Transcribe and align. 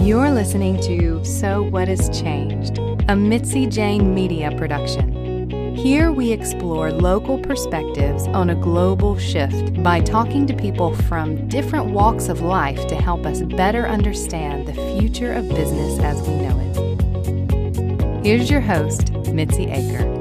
You're 0.00 0.30
listening 0.30 0.80
to 0.82 1.22
So 1.24 1.62
What 1.62 1.88
Has 1.88 2.08
Changed, 2.18 2.78
a 3.08 3.16
Mitzi 3.16 3.66
Jane 3.66 4.14
media 4.14 4.50
production. 4.56 5.74
Here 5.74 6.12
we 6.12 6.32
explore 6.32 6.92
local 6.92 7.38
perspectives 7.38 8.26
on 8.28 8.50
a 8.50 8.54
global 8.54 9.18
shift 9.18 9.82
by 9.82 10.00
talking 10.00 10.46
to 10.46 10.54
people 10.54 10.94
from 10.94 11.48
different 11.48 11.90
walks 11.90 12.28
of 12.28 12.40
life 12.40 12.86
to 12.86 12.94
help 12.94 13.26
us 13.26 13.42
better 13.42 13.88
understand 13.88 14.68
the 14.68 14.72
future 14.98 15.32
of 15.32 15.48
business 15.48 15.98
as 15.98 16.22
we 16.26 16.34
know 16.36 16.58
it. 16.60 18.24
Here's 18.24 18.48
your 18.48 18.60
host, 18.60 19.12
Mitzi 19.32 19.66
Aker. 19.66 20.16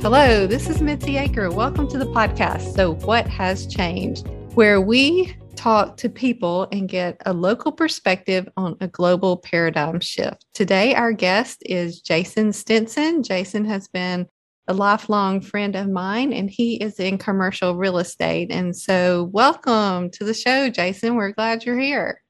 Hello, 0.00 0.46
this 0.46 0.68
is 0.68 0.80
Mitzi 0.82 1.14
Aker. 1.14 1.52
Welcome 1.52 1.88
to 1.88 1.98
the 1.98 2.06
podcast. 2.06 2.74
So, 2.74 2.94
what 2.94 3.28
has 3.28 3.66
changed? 3.66 4.28
Where 4.54 4.80
we 4.80 5.36
talk 5.64 5.96
to 5.96 6.10
people 6.10 6.68
and 6.72 6.90
get 6.90 7.16
a 7.24 7.32
local 7.32 7.72
perspective 7.72 8.46
on 8.54 8.76
a 8.82 8.88
global 8.88 9.38
paradigm 9.38 9.98
shift. 9.98 10.44
Today, 10.52 10.94
our 10.94 11.10
guest 11.10 11.62
is 11.64 12.02
Jason 12.02 12.52
Stinson. 12.52 13.22
Jason 13.22 13.64
has 13.64 13.88
been 13.88 14.26
a 14.68 14.74
lifelong 14.74 15.40
friend 15.40 15.74
of 15.74 15.88
mine, 15.88 16.34
and 16.34 16.50
he 16.50 16.74
is 16.74 17.00
in 17.00 17.16
commercial 17.16 17.76
real 17.76 17.96
estate. 17.96 18.50
And 18.50 18.76
so, 18.76 19.30
welcome 19.32 20.10
to 20.10 20.24
the 20.24 20.34
show, 20.34 20.68
Jason. 20.68 21.14
We're 21.14 21.32
glad 21.32 21.64
you're 21.64 21.80
here. 21.80 22.20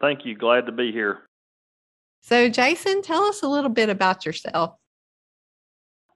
Thank 0.00 0.24
you. 0.24 0.34
Glad 0.34 0.64
to 0.64 0.72
be 0.72 0.90
here. 0.90 1.18
So, 2.22 2.48
Jason, 2.48 3.02
tell 3.02 3.24
us 3.24 3.42
a 3.42 3.48
little 3.48 3.68
bit 3.68 3.90
about 3.90 4.24
yourself. 4.24 4.74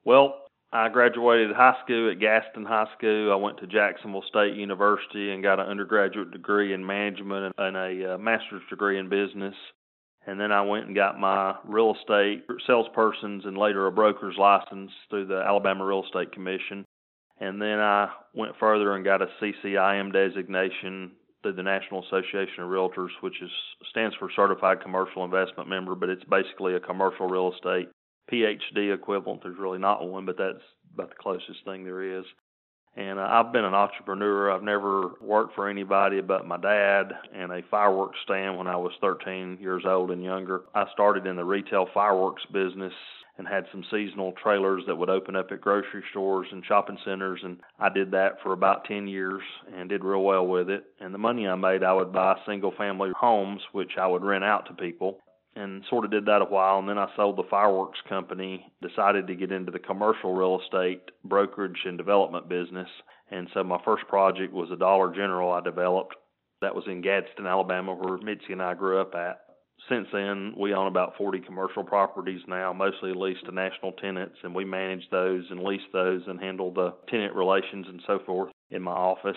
Well, 0.02 0.43
I 0.74 0.88
graduated 0.88 1.54
high 1.54 1.76
school 1.84 2.10
at 2.10 2.18
Gadsden 2.18 2.64
High 2.64 2.88
School. 2.98 3.30
I 3.30 3.36
went 3.36 3.58
to 3.58 3.66
Jacksonville 3.68 4.24
State 4.28 4.56
University 4.56 5.30
and 5.30 5.40
got 5.40 5.60
an 5.60 5.66
undergraduate 5.66 6.32
degree 6.32 6.72
in 6.74 6.84
management 6.84 7.54
and 7.56 7.76
a 7.76 8.14
uh, 8.14 8.18
master's 8.18 8.62
degree 8.68 8.98
in 8.98 9.08
business. 9.08 9.54
And 10.26 10.40
then 10.40 10.50
I 10.50 10.62
went 10.62 10.86
and 10.86 10.96
got 10.96 11.20
my 11.20 11.54
real 11.64 11.94
estate 11.94 12.42
salesperson's 12.66 13.44
and 13.44 13.56
later 13.56 13.86
a 13.86 13.92
broker's 13.92 14.34
license 14.36 14.90
through 15.10 15.26
the 15.26 15.44
Alabama 15.46 15.86
Real 15.86 16.02
Estate 16.02 16.32
Commission. 16.32 16.84
And 17.38 17.62
then 17.62 17.78
I 17.78 18.08
went 18.34 18.56
further 18.58 18.96
and 18.96 19.04
got 19.04 19.22
a 19.22 19.28
CCIM 19.40 20.12
designation 20.12 21.12
through 21.42 21.52
the 21.52 21.62
National 21.62 22.04
Association 22.04 22.64
of 22.64 22.70
Realtors, 22.70 23.10
which 23.20 23.40
is 23.40 23.50
stands 23.90 24.16
for 24.16 24.28
Certified 24.34 24.82
Commercial 24.82 25.24
Investment 25.24 25.68
Member, 25.68 25.94
but 25.94 26.08
it's 26.08 26.24
basically 26.24 26.74
a 26.74 26.80
commercial 26.80 27.28
real 27.28 27.52
estate 27.52 27.90
PhD 28.30 28.94
equivalent. 28.94 29.42
There's 29.42 29.58
really 29.58 29.78
not 29.78 30.08
one, 30.08 30.26
but 30.26 30.38
that's 30.38 30.64
about 30.94 31.10
the 31.10 31.16
closest 31.16 31.64
thing 31.64 31.84
there 31.84 32.18
is. 32.18 32.24
And 32.96 33.18
uh, 33.18 33.26
I've 33.28 33.52
been 33.52 33.64
an 33.64 33.74
entrepreneur. 33.74 34.50
I've 34.50 34.62
never 34.62 35.14
worked 35.20 35.54
for 35.54 35.68
anybody 35.68 36.20
but 36.20 36.46
my 36.46 36.56
dad 36.56 37.12
and 37.34 37.50
a 37.50 37.62
fireworks 37.70 38.18
stand 38.24 38.56
when 38.56 38.68
I 38.68 38.76
was 38.76 38.92
13 39.00 39.58
years 39.60 39.82
old 39.86 40.10
and 40.10 40.22
younger. 40.22 40.62
I 40.74 40.84
started 40.92 41.26
in 41.26 41.36
the 41.36 41.44
retail 41.44 41.88
fireworks 41.92 42.44
business 42.52 42.92
and 43.36 43.48
had 43.48 43.66
some 43.72 43.84
seasonal 43.90 44.32
trailers 44.40 44.84
that 44.86 44.94
would 44.94 45.10
open 45.10 45.34
up 45.34 45.50
at 45.50 45.60
grocery 45.60 46.04
stores 46.10 46.46
and 46.52 46.64
shopping 46.64 46.98
centers 47.04 47.40
and 47.42 47.58
I 47.80 47.88
did 47.88 48.12
that 48.12 48.40
for 48.42 48.52
about 48.52 48.84
10 48.84 49.08
years 49.08 49.42
and 49.76 49.88
did 49.88 50.04
real 50.04 50.22
well 50.22 50.46
with 50.46 50.70
it 50.70 50.84
and 51.00 51.12
the 51.12 51.18
money 51.18 51.48
I 51.48 51.56
made 51.56 51.82
I 51.82 51.92
would 51.92 52.12
buy 52.12 52.36
single 52.46 52.72
family 52.78 53.10
homes 53.18 53.60
which 53.72 53.92
I 54.00 54.06
would 54.06 54.22
rent 54.22 54.44
out 54.44 54.66
to 54.66 54.74
people 54.74 55.18
and 55.56 55.84
sort 55.88 56.04
of 56.04 56.10
did 56.10 56.26
that 56.26 56.42
a 56.42 56.46
while 56.46 56.78
and 56.78 56.88
then 56.88 56.98
I 56.98 57.08
sold 57.16 57.36
the 57.36 57.44
fireworks 57.48 57.98
company, 58.08 58.72
decided 58.82 59.26
to 59.26 59.34
get 59.34 59.52
into 59.52 59.70
the 59.70 59.78
commercial 59.78 60.34
real 60.34 60.60
estate 60.60 61.02
brokerage 61.24 61.80
and 61.84 61.96
development 61.96 62.48
business. 62.48 62.88
And 63.30 63.48
so 63.54 63.64
my 63.64 63.78
first 63.84 64.06
project 64.08 64.52
was 64.52 64.70
a 64.70 64.76
Dollar 64.76 65.14
General 65.14 65.52
I 65.52 65.60
developed. 65.60 66.14
That 66.60 66.74
was 66.74 66.84
in 66.86 67.02
Gadsden, 67.02 67.46
Alabama, 67.46 67.94
where 67.94 68.18
Mitzi 68.18 68.52
and 68.52 68.62
I 68.62 68.74
grew 68.74 69.00
up 69.00 69.14
at. 69.14 69.40
Since 69.88 70.08
then, 70.12 70.54
we 70.56 70.72
own 70.72 70.86
about 70.86 71.16
40 71.18 71.40
commercial 71.40 71.84
properties 71.84 72.40
now, 72.48 72.72
mostly 72.72 73.12
leased 73.12 73.44
to 73.44 73.52
national 73.52 73.92
tenants, 73.92 74.36
and 74.42 74.54
we 74.54 74.64
manage 74.64 75.02
those 75.10 75.44
and 75.50 75.62
lease 75.62 75.82
those 75.92 76.22
and 76.26 76.40
handle 76.40 76.72
the 76.72 76.94
tenant 77.08 77.34
relations 77.34 77.86
and 77.88 78.00
so 78.06 78.18
forth 78.24 78.50
in 78.70 78.82
my 78.82 78.92
office. 78.92 79.36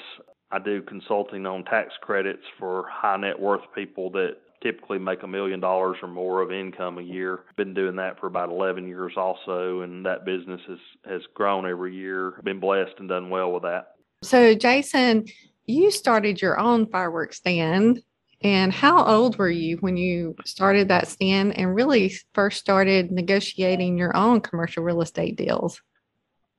I 0.52 0.59
do 0.59 0.81
consulting 0.81 1.46
on 1.46 1.66
tax 1.66 1.94
credits 2.02 2.44
for 2.58 2.86
high 2.90 3.18
net 3.18 3.38
worth 3.38 3.63
people 3.75 4.09
that 4.12 4.38
typically 4.62 5.00
make 5.00 5.23
a 5.23 5.28
million 5.28 5.59
dollars 5.59 5.97
or 6.01 6.07
more 6.07 6.41
of 6.41 6.51
income 6.51 6.97
a 6.97 7.01
year. 7.01 7.41
Been 7.56 7.73
doing 7.73 7.95
that 7.97 8.19
for 8.19 8.28
about 8.28 8.50
11 8.50 8.88
years 8.88 9.13
also, 9.18 9.81
and 9.81 10.06
that 10.06 10.25
business 10.25 10.62
has, 10.68 10.79
has 11.06 11.22
grown 11.34 11.68
every 11.68 11.95
year. 11.95 12.40
Been 12.44 12.59
blessed 12.59 12.95
and 13.00 13.09
done 13.09 13.29
well 13.29 13.51
with 13.51 13.63
that. 13.63 13.95
So, 14.23 14.56
Jason, 14.56 15.25
you 15.66 15.91
started 15.91 16.41
your 16.41 16.59
own 16.59 16.88
fireworks 16.88 17.38
stand. 17.38 18.01
And 18.41 18.72
how 18.72 19.03
old 19.03 19.38
were 19.38 19.50
you 19.50 19.78
when 19.78 19.97
you 19.97 20.35
started 20.45 20.89
that 20.89 21.07
stand 21.07 21.57
and 21.57 21.74
really 21.74 22.13
first 22.34 22.59
started 22.59 23.12
negotiating 23.12 23.97
your 23.97 24.16
own 24.16 24.41
commercial 24.41 24.84
real 24.84 25.01
estate 25.01 25.38
deals? 25.38 25.81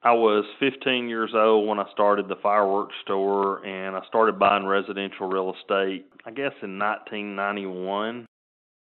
I 0.09 0.13
was 0.13 0.47
15 0.59 1.11
years 1.11 1.33
old 1.35 1.69
when 1.69 1.79
I 1.79 1.85
started 1.93 2.29
the 2.29 2.37
fireworks 2.43 2.95
store, 3.03 3.63
and 3.63 3.95
I 3.95 4.01
started 4.09 4.39
buying 4.39 4.65
residential 4.65 5.29
real 5.29 5.55
estate, 5.55 6.07
I 6.25 6.31
guess, 6.31 6.55
in 6.63 6.79
1991, 6.79 8.25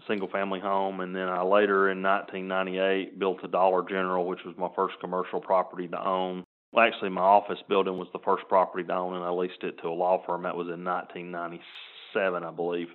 single 0.07 0.29
family 0.29 0.61
home. 0.61 1.01
And 1.01 1.17
then 1.17 1.29
I 1.29 1.43
later 1.43 1.91
in 1.91 2.01
1998 2.01 3.19
built 3.19 3.39
a 3.43 3.49
Dollar 3.49 3.83
General, 3.83 4.25
which 4.25 4.39
was 4.47 4.55
my 4.57 4.69
first 4.77 5.01
commercial 5.01 5.41
property 5.41 5.89
to 5.89 6.01
own. 6.01 6.45
Well, 6.73 6.87
actually, 6.87 7.11
my 7.11 7.23
office 7.23 7.59
building 7.69 7.99
was 7.99 8.07
the 8.13 8.21
first 8.25 8.45
property 8.49 8.87
to 8.87 8.95
own, 8.95 9.17
and 9.17 9.25
I 9.25 9.31
leased 9.31 9.65
it 9.65 9.81
to 9.83 9.89
a 9.89 9.91
law 9.91 10.23
firm. 10.25 10.45
That 10.45 10.55
was 10.55 10.69
in 10.69 10.85
1997, 10.85 12.45
I 12.45 12.51
believe. 12.53 12.87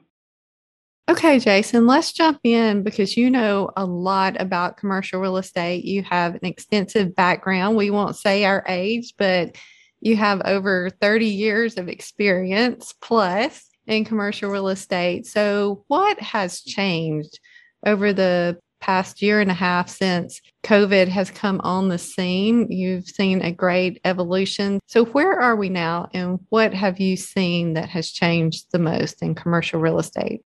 Okay, 1.12 1.40
Jason, 1.40 1.88
let's 1.88 2.14
jump 2.14 2.40
in 2.46 2.84
because 2.84 3.18
you 3.18 3.30
know 3.30 3.70
a 3.76 3.84
lot 3.84 4.40
about 4.40 4.78
commercial 4.78 5.20
real 5.20 5.36
estate. 5.36 5.84
You 5.84 6.04
have 6.04 6.36
an 6.36 6.46
extensive 6.46 7.14
background. 7.14 7.76
We 7.76 7.90
won't 7.90 8.16
say 8.16 8.46
our 8.46 8.64
age, 8.66 9.16
but 9.18 9.58
you 10.00 10.16
have 10.16 10.42
over 10.46 10.90
30 11.02 11.26
years 11.26 11.78
of 11.78 11.90
experience 11.90 12.94
plus 13.02 13.68
in 13.88 14.06
commercial 14.06 14.50
real 14.50 14.70
estate. 14.70 15.26
So, 15.26 15.84
what 15.88 16.18
has 16.22 16.62
changed 16.62 17.42
over 17.86 18.14
the 18.14 18.58
past 18.80 19.22
year 19.22 19.42
and 19.42 19.52
a 19.52 19.54
half 19.54 19.90
since 19.90 20.40
COVID 20.64 21.10
has 21.10 21.30
come 21.30 21.60
on 21.62 21.90
the 21.90 21.98
scene? 21.98 22.72
You've 22.72 23.06
seen 23.06 23.42
a 23.42 23.52
great 23.52 24.00
evolution. 24.06 24.80
So, 24.88 25.04
where 25.04 25.38
are 25.38 25.58
we 25.58 25.68
now, 25.68 26.08
and 26.14 26.40
what 26.48 26.74
have 26.74 27.02
you 27.02 27.18
seen 27.18 27.74
that 27.74 27.90
has 27.90 28.12
changed 28.12 28.68
the 28.72 28.80
most 28.80 29.22
in 29.22 29.36
commercial 29.36 29.82
real 29.82 30.00
estate? 30.00 30.42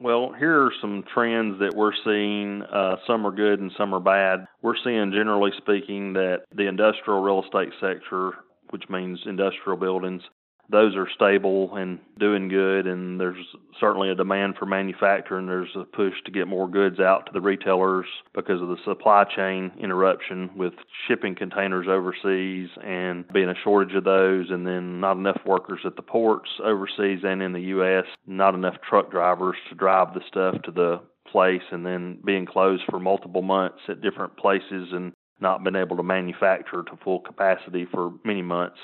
Well, 0.00 0.32
here 0.38 0.62
are 0.62 0.72
some 0.80 1.02
trends 1.12 1.58
that 1.58 1.74
we're 1.74 1.92
seeing. 2.04 2.62
Uh, 2.62 2.96
some 3.06 3.26
are 3.26 3.32
good 3.32 3.58
and 3.60 3.72
some 3.76 3.92
are 3.94 4.00
bad. 4.00 4.46
We're 4.62 4.76
seeing, 4.84 5.10
generally 5.12 5.50
speaking, 5.56 6.12
that 6.12 6.42
the 6.54 6.68
industrial 6.68 7.20
real 7.20 7.42
estate 7.42 7.72
sector, 7.80 8.32
which 8.70 8.84
means 8.88 9.18
industrial 9.26 9.76
buildings, 9.76 10.22
those 10.70 10.94
are 10.96 11.08
stable 11.14 11.74
and 11.76 11.98
doing 12.18 12.48
good 12.48 12.86
and 12.86 13.18
there's 13.18 13.44
certainly 13.80 14.10
a 14.10 14.14
demand 14.14 14.56
for 14.58 14.66
manufacturing. 14.66 15.46
There's 15.46 15.74
a 15.74 15.84
push 15.84 16.14
to 16.26 16.30
get 16.30 16.46
more 16.46 16.68
goods 16.68 17.00
out 17.00 17.26
to 17.26 17.32
the 17.32 17.40
retailers 17.40 18.06
because 18.34 18.60
of 18.60 18.68
the 18.68 18.76
supply 18.84 19.24
chain 19.24 19.72
interruption 19.78 20.50
with 20.56 20.74
shipping 21.06 21.34
containers 21.34 21.86
overseas 21.88 22.68
and 22.84 23.26
being 23.32 23.48
a 23.48 23.54
shortage 23.64 23.94
of 23.94 24.04
those 24.04 24.50
and 24.50 24.66
then 24.66 25.00
not 25.00 25.16
enough 25.16 25.40
workers 25.46 25.80
at 25.84 25.96
the 25.96 26.02
ports 26.02 26.50
overseas 26.62 27.20
and 27.24 27.42
in 27.42 27.52
the 27.52 27.60
US 27.78 28.04
not 28.26 28.54
enough 28.54 28.76
truck 28.88 29.10
drivers 29.10 29.56
to 29.70 29.74
drive 29.74 30.12
the 30.12 30.20
stuff 30.28 30.60
to 30.62 30.70
the 30.70 31.00
place 31.30 31.62
and 31.70 31.84
then 31.84 32.18
being 32.24 32.46
closed 32.46 32.82
for 32.88 32.98
multiple 32.98 33.42
months 33.42 33.80
at 33.88 34.00
different 34.00 34.36
places 34.36 34.88
and 34.92 35.12
not 35.40 35.62
been 35.62 35.76
able 35.76 35.96
to 35.96 36.02
manufacture 36.02 36.82
to 36.82 36.98
full 37.04 37.20
capacity 37.20 37.86
for 37.90 38.12
many 38.24 38.42
months 38.42 38.78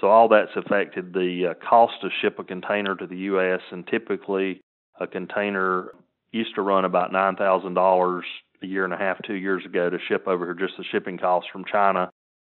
so 0.00 0.08
all 0.08 0.28
that's 0.28 0.54
affected 0.56 1.12
the 1.12 1.50
uh, 1.50 1.68
cost 1.68 1.94
to 2.02 2.08
ship 2.22 2.38
a 2.38 2.44
container 2.44 2.94
to 2.94 3.06
the 3.06 3.16
U.S. 3.16 3.60
And 3.70 3.86
typically, 3.86 4.60
a 5.00 5.06
container 5.06 5.92
used 6.32 6.54
to 6.54 6.62
run 6.62 6.84
about 6.84 7.12
nine 7.12 7.36
thousand 7.36 7.74
dollars 7.74 8.24
a 8.62 8.66
year 8.66 8.84
and 8.84 8.92
a 8.92 8.96
half, 8.96 9.18
two 9.24 9.34
years 9.34 9.64
ago 9.64 9.88
to 9.90 9.98
ship 10.08 10.26
over 10.26 10.44
here, 10.44 10.54
just 10.54 10.76
the 10.78 10.84
shipping 10.84 11.18
costs 11.18 11.48
from 11.52 11.64
China. 11.64 12.10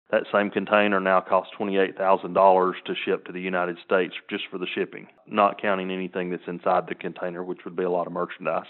That 0.09 0.23
same 0.31 0.49
container 0.49 0.99
now 0.99 1.21
costs 1.21 1.53
twenty-eight 1.57 1.97
thousand 1.97 2.33
dollars 2.33 2.75
to 2.85 2.93
ship 3.05 3.25
to 3.25 3.31
the 3.31 3.41
United 3.41 3.77
States 3.85 4.13
just 4.29 4.45
for 4.49 4.57
the 4.57 4.67
shipping, 4.73 5.07
not 5.27 5.61
counting 5.61 5.91
anything 5.91 6.29
that's 6.29 6.47
inside 6.47 6.87
the 6.87 6.95
container, 6.95 7.43
which 7.43 7.59
would 7.65 7.75
be 7.75 7.83
a 7.83 7.89
lot 7.89 8.07
of 8.07 8.13
merchandise. 8.13 8.67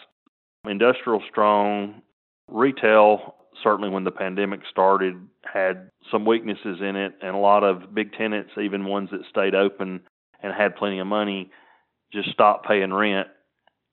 Industrial 0.66 1.22
strong, 1.30 2.02
retail 2.48 3.36
certainly 3.64 3.90
when 3.90 4.04
the 4.04 4.12
pandemic 4.12 4.62
started 4.70 5.16
had 5.44 5.90
some 6.12 6.26
weaknesses 6.26 6.80
in 6.82 6.96
it 6.96 7.14
and 7.22 7.36
a 7.36 7.40
lot 7.40 7.64
of 7.64 7.94
big 7.94 8.14
tenants 8.14 8.52
even 8.62 8.86
ones 8.86 9.10
that 9.12 9.22
stayed 9.30 9.56
open 9.56 10.02
and 10.42 10.54
had 10.54 10.76
plenty 10.76 11.00
of 11.00 11.08
money 11.08 11.52
just 12.12 12.30
stopped 12.30 12.68
paying 12.68 12.94
rent 12.94 13.28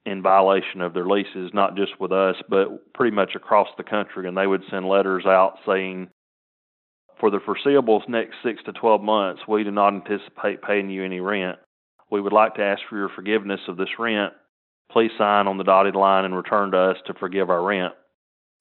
in 0.07 0.23
violation 0.23 0.81
of 0.81 0.93
their 0.93 1.07
leases 1.07 1.51
not 1.55 1.77
just 1.77 1.99
with 2.01 2.13
us 2.13 2.37
but 2.49 2.93
pretty 2.93 3.15
much 3.15 3.35
across 3.35 3.69
the 3.77 3.85
country. 3.85 4.29
And 4.29 4.37
they 4.37 4.47
would 4.47 4.63
send 4.71 4.87
letters 4.87 5.25
out 5.27 5.59
saying 5.67 6.09
for 7.19 7.31
the 7.31 7.41
foreseeable 7.45 8.03
next 8.09 8.37
6 8.43 8.63
to 8.65 8.73
12 8.73 9.03
months 9.03 9.43
we 9.49 9.65
do 9.65 9.71
not 9.71 9.95
anticipate 9.95 10.63
paying 10.63 10.91
you 10.91 11.05
any 11.05 11.21
rent. 11.21 11.59
We 12.11 12.21
would 12.21 12.33
like 12.33 12.55
to 12.57 12.63
ask 12.63 12.83
for 12.89 12.97
your 12.97 13.09
forgiveness 13.09 13.61
of 13.69 13.77
this 13.77 13.99
rent. 13.99 14.35
Please 14.91 15.11
sign 15.17 15.49
on 15.49 15.59
the 15.59 15.65
dotted 15.65 15.97
line 15.97 16.25
and 16.25 16.37
return 16.37 16.71
to 16.73 16.79
us 16.79 16.97
to 17.07 17.15
forgive 17.15 17.51
our 17.51 17.63
rent. 17.63 17.95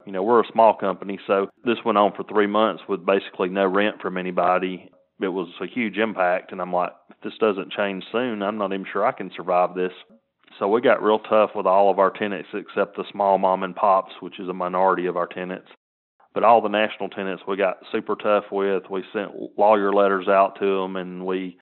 You 0.06 0.12
know, 0.12 0.22
we're 0.22 0.42
a 0.42 0.52
small 0.52 0.74
company, 0.74 1.18
so 1.26 1.48
this 1.64 1.78
went 1.84 1.98
on 1.98 2.12
for 2.14 2.24
three 2.24 2.46
months 2.46 2.82
with 2.88 3.06
basically 3.06 3.48
no 3.48 3.66
rent 3.66 4.02
from 4.02 4.18
anybody. 4.18 4.90
It 5.20 5.28
was 5.28 5.48
a 5.62 5.66
huge 5.66 5.96
impact, 5.96 6.52
and 6.52 6.60
I'm 6.60 6.72
like, 6.72 6.92
if 7.08 7.16
this 7.22 7.38
doesn't 7.38 7.72
change 7.72 8.04
soon, 8.12 8.42
I'm 8.42 8.58
not 8.58 8.72
even 8.72 8.86
sure 8.92 9.06
I 9.06 9.12
can 9.12 9.30
survive 9.34 9.74
this. 9.74 9.92
So 10.58 10.68
we 10.68 10.82
got 10.82 11.02
real 11.02 11.20
tough 11.20 11.50
with 11.54 11.66
all 11.66 11.90
of 11.90 11.98
our 11.98 12.10
tenants 12.10 12.48
except 12.52 12.96
the 12.96 13.04
small 13.10 13.38
mom 13.38 13.62
and 13.62 13.74
pops, 13.74 14.12
which 14.20 14.38
is 14.38 14.48
a 14.48 14.52
minority 14.52 15.06
of 15.06 15.16
our 15.16 15.26
tenants. 15.26 15.68
But 16.34 16.44
all 16.44 16.60
the 16.60 16.68
national 16.68 17.08
tenants 17.08 17.44
we 17.46 17.56
got 17.56 17.78
super 17.90 18.16
tough 18.16 18.44
with. 18.52 18.82
We 18.90 19.04
sent 19.12 19.30
lawyer 19.56 19.92
letters 19.92 20.28
out 20.28 20.58
to 20.60 20.82
them, 20.82 20.96
and 20.96 21.24
we 21.24 21.58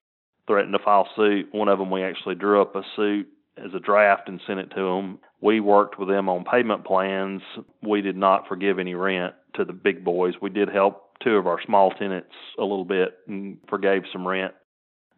threatened 0.47 0.73
to 0.73 0.83
file 0.85 1.09
suit. 1.15 1.49
One 1.53 1.69
of 1.69 1.79
them 1.79 1.91
we 1.91 2.03
actually 2.03 2.35
drew 2.35 2.61
up 2.61 2.75
a 2.75 2.83
suit 2.97 3.29
as 3.57 3.75
a 3.75 3.81
draft 3.81 4.29
and 4.29 4.41
sent 4.47 4.61
it 4.61 4.71
to 4.71 4.83
them. 4.83 5.19
We 5.41 5.61
worked 5.61 5.99
with 5.99 6.09
them 6.09 6.29
on 6.29 6.45
payment 6.45 6.85
plans. 6.85 7.43
We 7.83 8.01
did 8.01 8.17
not 8.17 8.49
forgive 8.49 8.79
any 8.79 8.95
rent 8.95 9.35
to 9.55 9.65
the 9.65 9.73
big 9.73 10.05
boys. 10.05 10.35
We 10.41 10.51
did 10.51 10.69
help 10.69 11.19
two 11.23 11.37
of 11.37 11.47
our 11.47 11.61
small 11.65 11.91
tenants 11.91 12.35
a 12.59 12.63
little 12.63 12.85
bit 12.85 13.19
and 13.29 13.59
forgave 13.69 14.03
some 14.13 14.27
rent, 14.27 14.55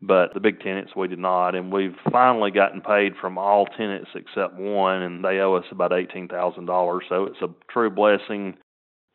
but 0.02 0.34
the 0.34 0.40
big 0.40 0.60
tenants 0.60 0.92
we 0.96 1.08
did 1.08 1.18
not. 1.18 1.54
And 1.54 1.72
we've 1.72 1.96
finally 2.10 2.50
gotten 2.50 2.80
paid 2.80 3.12
from 3.20 3.38
all 3.38 3.66
tenants 3.66 4.10
except 4.14 4.54
one, 4.56 5.02
and 5.02 5.24
they 5.24 5.38
owe 5.38 5.54
us 5.54 5.66
about 5.70 5.92
$18,000. 5.92 7.00
So 7.08 7.24
it's 7.24 7.42
a 7.42 7.48
true 7.72 7.90
blessing 7.90 8.56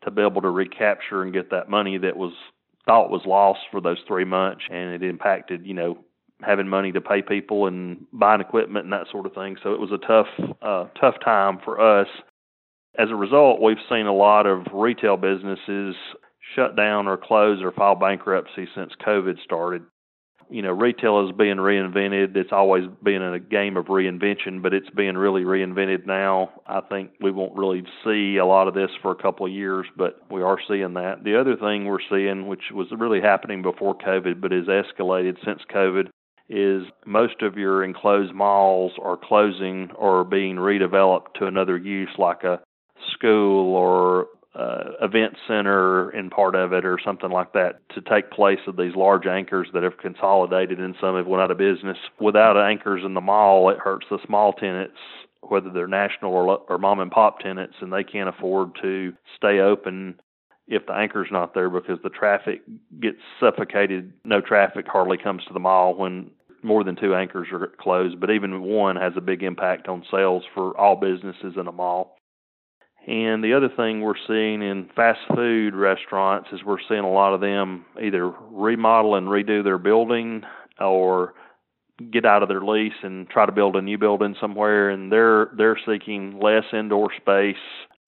to 0.04 0.10
be 0.10 0.22
able 0.22 0.42
to 0.42 0.50
recapture 0.50 1.22
and 1.22 1.32
get 1.32 1.50
that 1.50 1.68
money 1.68 1.98
that 1.98 2.16
was 2.16 2.32
thought 2.86 3.10
was 3.10 3.26
lost 3.26 3.60
for 3.70 3.80
those 3.80 3.98
three 4.08 4.24
months, 4.24 4.62
and 4.70 4.94
it 4.94 5.02
impacted, 5.02 5.66
you 5.66 5.74
know, 5.74 5.98
having 6.44 6.68
money 6.68 6.92
to 6.92 7.00
pay 7.00 7.22
people 7.22 7.66
and 7.66 8.06
buying 8.12 8.40
equipment 8.40 8.84
and 8.84 8.92
that 8.92 9.06
sort 9.10 9.26
of 9.26 9.34
thing. 9.34 9.56
So 9.62 9.72
it 9.72 9.80
was 9.80 9.90
a 9.92 9.98
tough, 9.98 10.26
uh, 10.62 10.86
tough 11.00 11.16
time 11.24 11.58
for 11.64 11.80
us. 11.80 12.08
As 12.98 13.10
a 13.10 13.16
result, 13.16 13.60
we've 13.60 13.76
seen 13.88 14.06
a 14.06 14.14
lot 14.14 14.46
of 14.46 14.66
retail 14.72 15.16
businesses 15.16 15.94
shut 16.54 16.76
down 16.76 17.06
or 17.06 17.16
close 17.16 17.62
or 17.62 17.72
file 17.72 17.94
bankruptcy 17.94 18.66
since 18.74 18.92
COVID 19.06 19.42
started. 19.44 19.82
You 20.52 20.62
know, 20.62 20.72
retail 20.72 21.28
is 21.28 21.36
being 21.36 21.58
reinvented. 21.58 22.34
It's 22.34 22.50
always 22.50 22.82
been 23.04 23.22
a 23.22 23.38
game 23.38 23.76
of 23.76 23.86
reinvention, 23.86 24.60
but 24.62 24.74
it's 24.74 24.90
being 24.90 25.16
really 25.16 25.42
reinvented 25.42 26.06
now. 26.06 26.50
I 26.66 26.80
think 26.80 27.12
we 27.20 27.30
won't 27.30 27.56
really 27.56 27.84
see 28.04 28.36
a 28.38 28.44
lot 28.44 28.66
of 28.66 28.74
this 28.74 28.90
for 29.00 29.12
a 29.12 29.22
couple 29.22 29.46
of 29.46 29.52
years, 29.52 29.86
but 29.96 30.20
we 30.28 30.42
are 30.42 30.58
seeing 30.66 30.94
that. 30.94 31.22
The 31.22 31.38
other 31.38 31.54
thing 31.54 31.84
we're 31.84 31.98
seeing, 32.10 32.48
which 32.48 32.72
was 32.72 32.88
really 32.90 33.20
happening 33.20 33.62
before 33.62 33.96
COVID 33.96 34.40
but 34.40 34.50
has 34.50 34.66
escalated 34.66 35.36
since 35.44 35.60
COVID, 35.72 36.08
is 36.50 36.82
most 37.06 37.42
of 37.42 37.56
your 37.56 37.84
enclosed 37.84 38.34
malls 38.34 38.92
are 39.00 39.16
closing 39.16 39.88
or 39.94 40.24
being 40.24 40.56
redeveloped 40.56 41.32
to 41.38 41.46
another 41.46 41.78
use 41.78 42.10
like 42.18 42.42
a 42.42 42.60
school 43.12 43.74
or 43.74 44.26
uh, 44.54 44.90
event 45.00 45.34
center 45.46 46.10
in 46.10 46.28
part 46.28 46.56
of 46.56 46.72
it 46.72 46.84
or 46.84 46.98
something 47.04 47.30
like 47.30 47.52
that 47.52 47.80
to 47.94 48.00
take 48.00 48.32
place 48.32 48.58
of 48.66 48.76
these 48.76 48.96
large 48.96 49.26
anchors 49.26 49.68
that 49.72 49.84
have 49.84 49.96
consolidated 49.98 50.80
and 50.80 50.96
some 51.00 51.16
have 51.16 51.26
went 51.28 51.40
out 51.40 51.52
of 51.52 51.58
business. 51.58 51.96
Without 52.18 52.56
anchors 52.56 53.02
in 53.04 53.14
the 53.14 53.20
mall, 53.20 53.70
it 53.70 53.78
hurts 53.78 54.06
the 54.10 54.18
small 54.26 54.52
tenants, 54.52 54.98
whether 55.42 55.70
they're 55.70 55.86
national 55.86 56.32
or, 56.32 56.58
or 56.68 56.78
mom 56.78 56.98
and 56.98 57.12
pop 57.12 57.38
tenants, 57.38 57.76
and 57.80 57.92
they 57.92 58.02
can't 58.02 58.28
afford 58.28 58.70
to 58.82 59.12
stay 59.36 59.60
open 59.60 60.16
if 60.66 60.84
the 60.86 60.94
anchor's 60.94 61.28
not 61.30 61.54
there 61.54 61.70
because 61.70 61.98
the 62.02 62.10
traffic 62.10 62.62
gets 63.00 63.18
suffocated. 63.38 64.12
No 64.24 64.40
traffic 64.40 64.86
hardly 64.88 65.16
comes 65.16 65.44
to 65.46 65.52
the 65.52 65.60
mall 65.60 65.94
when 65.94 66.30
more 66.62 66.84
than 66.84 66.96
two 66.96 67.14
anchors 67.14 67.48
are 67.52 67.72
closed, 67.80 68.20
but 68.20 68.30
even 68.30 68.62
one 68.62 68.96
has 68.96 69.12
a 69.16 69.20
big 69.20 69.42
impact 69.42 69.88
on 69.88 70.04
sales 70.10 70.42
for 70.54 70.76
all 70.76 70.96
businesses 70.96 71.54
in 71.56 71.66
a 71.66 71.72
mall. 71.72 72.16
And 73.06 73.42
the 73.42 73.54
other 73.54 73.70
thing 73.74 74.02
we're 74.02 74.14
seeing 74.26 74.62
in 74.62 74.90
fast 74.94 75.20
food 75.34 75.74
restaurants 75.74 76.50
is 76.52 76.60
we're 76.64 76.76
seeing 76.86 77.00
a 77.00 77.10
lot 77.10 77.32
of 77.32 77.40
them 77.40 77.86
either 78.02 78.28
remodel 78.28 79.14
and 79.14 79.26
redo 79.26 79.64
their 79.64 79.78
building 79.78 80.42
or 80.78 81.34
get 82.12 82.24
out 82.24 82.42
of 82.42 82.48
their 82.48 82.60
lease 82.60 82.92
and 83.02 83.28
try 83.28 83.46
to 83.46 83.52
build 83.52 83.76
a 83.76 83.82
new 83.82 83.98
building 83.98 84.34
somewhere 84.40 84.90
and 84.90 85.12
they're 85.12 85.50
they're 85.56 85.78
seeking 85.86 86.38
less 86.40 86.64
indoor 86.72 87.10
space 87.14 87.56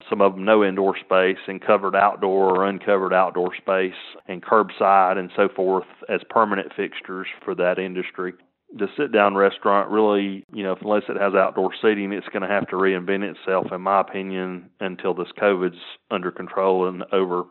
some 0.09 0.21
of 0.21 0.35
them 0.35 0.45
no 0.45 0.63
indoor 0.63 0.97
space 0.97 1.37
and 1.47 1.61
covered 1.61 1.95
outdoor 1.95 2.57
or 2.57 2.65
uncovered 2.65 3.13
outdoor 3.13 3.55
space 3.55 3.93
and 4.27 4.43
curbside 4.43 5.17
and 5.17 5.31
so 5.35 5.49
forth 5.49 5.85
as 6.09 6.21
permanent 6.29 6.71
fixtures 6.75 7.27
for 7.43 7.55
that 7.55 7.79
industry. 7.79 8.33
The 8.75 8.87
sit 8.97 9.11
down 9.11 9.35
restaurant 9.35 9.89
really, 9.89 10.43
you 10.51 10.63
know, 10.63 10.75
unless 10.81 11.03
it 11.07 11.17
has 11.17 11.35
outdoor 11.35 11.71
seating, 11.79 12.11
it's 12.11 12.27
going 12.29 12.41
to 12.41 12.47
have 12.47 12.67
to 12.69 12.75
reinvent 12.75 13.23
itself, 13.23 13.71
in 13.71 13.81
my 13.81 14.01
opinion, 14.01 14.69
until 14.79 15.13
this 15.13 15.27
COVID's 15.39 15.77
under 16.09 16.31
control 16.31 16.87
and 16.87 17.03
over. 17.11 17.43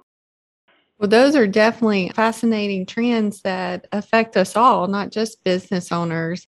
Well, 0.99 1.09
those 1.09 1.37
are 1.37 1.47
definitely 1.47 2.11
fascinating 2.15 2.87
trends 2.87 3.43
that 3.43 3.87
affect 3.93 4.37
us 4.37 4.57
all, 4.57 4.89
not 4.89 5.11
just 5.11 5.45
business 5.45 5.93
owners. 5.93 6.47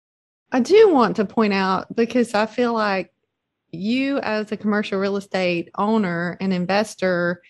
I 0.52 0.60
do 0.60 0.92
want 0.92 1.16
to 1.16 1.24
point 1.24 1.52
out 1.52 1.94
because 1.96 2.34
I 2.34 2.46
feel 2.46 2.72
like 2.72 3.13
you 3.74 4.18
as 4.18 4.50
a 4.50 4.56
commercial 4.56 4.98
real 4.98 5.16
estate 5.16 5.70
owner 5.76 6.36
and 6.40 6.52
investor 6.52 7.42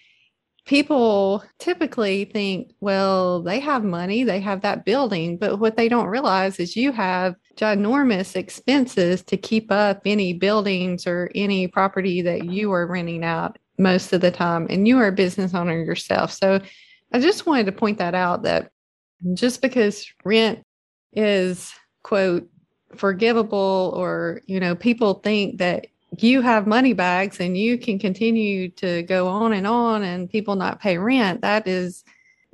people 0.66 1.44
typically 1.58 2.24
think 2.24 2.72
well 2.80 3.42
they 3.42 3.60
have 3.60 3.84
money 3.84 4.24
they 4.24 4.40
have 4.40 4.62
that 4.62 4.84
building 4.84 5.36
but 5.36 5.58
what 5.58 5.76
they 5.76 5.88
don't 5.88 6.06
realize 6.06 6.58
is 6.58 6.74
you 6.74 6.90
have 6.90 7.34
ginormous 7.56 8.34
expenses 8.34 9.22
to 9.22 9.36
keep 9.36 9.70
up 9.70 10.00
any 10.06 10.32
buildings 10.32 11.06
or 11.06 11.30
any 11.34 11.68
property 11.68 12.22
that 12.22 12.46
you 12.46 12.72
are 12.72 12.86
renting 12.86 13.24
out 13.24 13.58
most 13.78 14.12
of 14.12 14.20
the 14.20 14.30
time 14.30 14.66
and 14.70 14.88
you 14.88 14.98
are 14.98 15.08
a 15.08 15.12
business 15.12 15.54
owner 15.54 15.82
yourself. 15.82 16.32
So 16.32 16.60
i 17.12 17.20
just 17.20 17.46
wanted 17.46 17.66
to 17.66 17.72
point 17.72 17.98
that 17.98 18.14
out 18.14 18.42
that 18.42 18.70
just 19.34 19.62
because 19.62 20.06
rent 20.24 20.64
is 21.12 21.72
quote 22.02 22.48
forgivable 22.96 23.92
or 23.96 24.40
you 24.46 24.60
know 24.60 24.74
people 24.74 25.14
think 25.14 25.58
that 25.58 25.86
you 26.22 26.40
have 26.40 26.66
money 26.66 26.92
bags 26.92 27.40
and 27.40 27.56
you 27.56 27.78
can 27.78 27.98
continue 27.98 28.68
to 28.68 29.02
go 29.02 29.28
on 29.28 29.52
and 29.52 29.66
on 29.66 30.02
and 30.02 30.30
people 30.30 30.56
not 30.56 30.80
pay 30.80 30.98
rent 30.98 31.40
that 31.40 31.66
is 31.66 32.04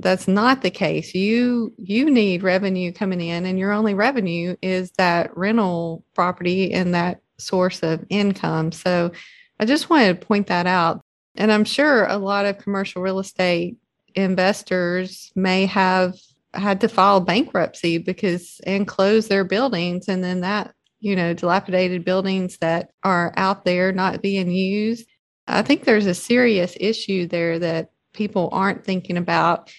that's 0.01 0.27
not 0.27 0.63
the 0.63 0.71
case. 0.71 1.15
You 1.15 1.73
you 1.77 2.11
need 2.11 2.43
revenue 2.43 2.93
coming 2.93 3.21
in 3.21 3.47
and 3.47 3.59
your 3.59 3.73
only 3.73 3.95
revenue 3.95 4.57
is 4.63 4.91
that 4.93 5.37
rental 5.37 6.05
property 6.15 6.73
and 6.73 6.95
that 6.95 7.21
source 7.39 7.83
of 7.83 8.05
income. 8.09 8.73
So 8.73 9.13
i 9.59 9.65
just 9.65 9.91
wanted 9.91 10.21
to 10.21 10.27
point 10.27 10.47
that 10.49 10.67
out. 10.67 11.03
And 11.37 11.53
i'm 11.53 11.65
sure 11.65 12.07
a 12.07 12.19
lot 12.19 12.47
of 12.47 12.59
commercial 12.59 13.03
real 13.03 13.19
estate 13.19 13.77
investors 14.15 15.31
may 15.37 15.67
have 15.67 16.15
had 16.53 16.81
to 16.81 16.89
file 16.89 17.21
bankruptcy 17.21 17.99
because 17.99 18.61
and 18.67 18.89
close 18.89 19.29
their 19.29 19.45
buildings 19.45 20.09
and 20.09 20.25
then 20.25 20.41
that 20.41 20.75
you 21.01 21.17
know, 21.17 21.35
dilapidated 21.35 22.05
buildings 22.05 22.59
that 22.59 22.91
are 23.03 23.33
out 23.37 23.65
there 23.65 23.93
not 23.93 24.23
being 24.23 24.51
used. 24.51 25.09
I 25.47 25.63
think 25.63 25.85
there's 25.85 26.07
a 26.07 26.15
serious 26.15 26.77
issue 26.79 27.27
there 27.27 27.59
that 27.59 27.91
people 28.13 28.49
aren't 28.53 28.85
thinking 28.85 29.17
about. 29.17 29.73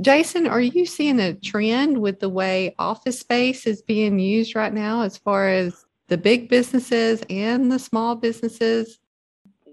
Jason, 0.00 0.46
are 0.46 0.60
you 0.60 0.86
seeing 0.86 1.20
a 1.20 1.34
trend 1.34 2.00
with 2.00 2.20
the 2.20 2.28
way 2.28 2.74
office 2.78 3.20
space 3.20 3.66
is 3.66 3.82
being 3.82 4.18
used 4.18 4.54
right 4.54 4.72
now 4.72 5.02
as 5.02 5.16
far 5.16 5.48
as 5.48 5.84
the 6.08 6.18
big 6.18 6.48
businesses 6.48 7.22
and 7.28 7.70
the 7.70 7.78
small 7.78 8.16
businesses? 8.16 8.98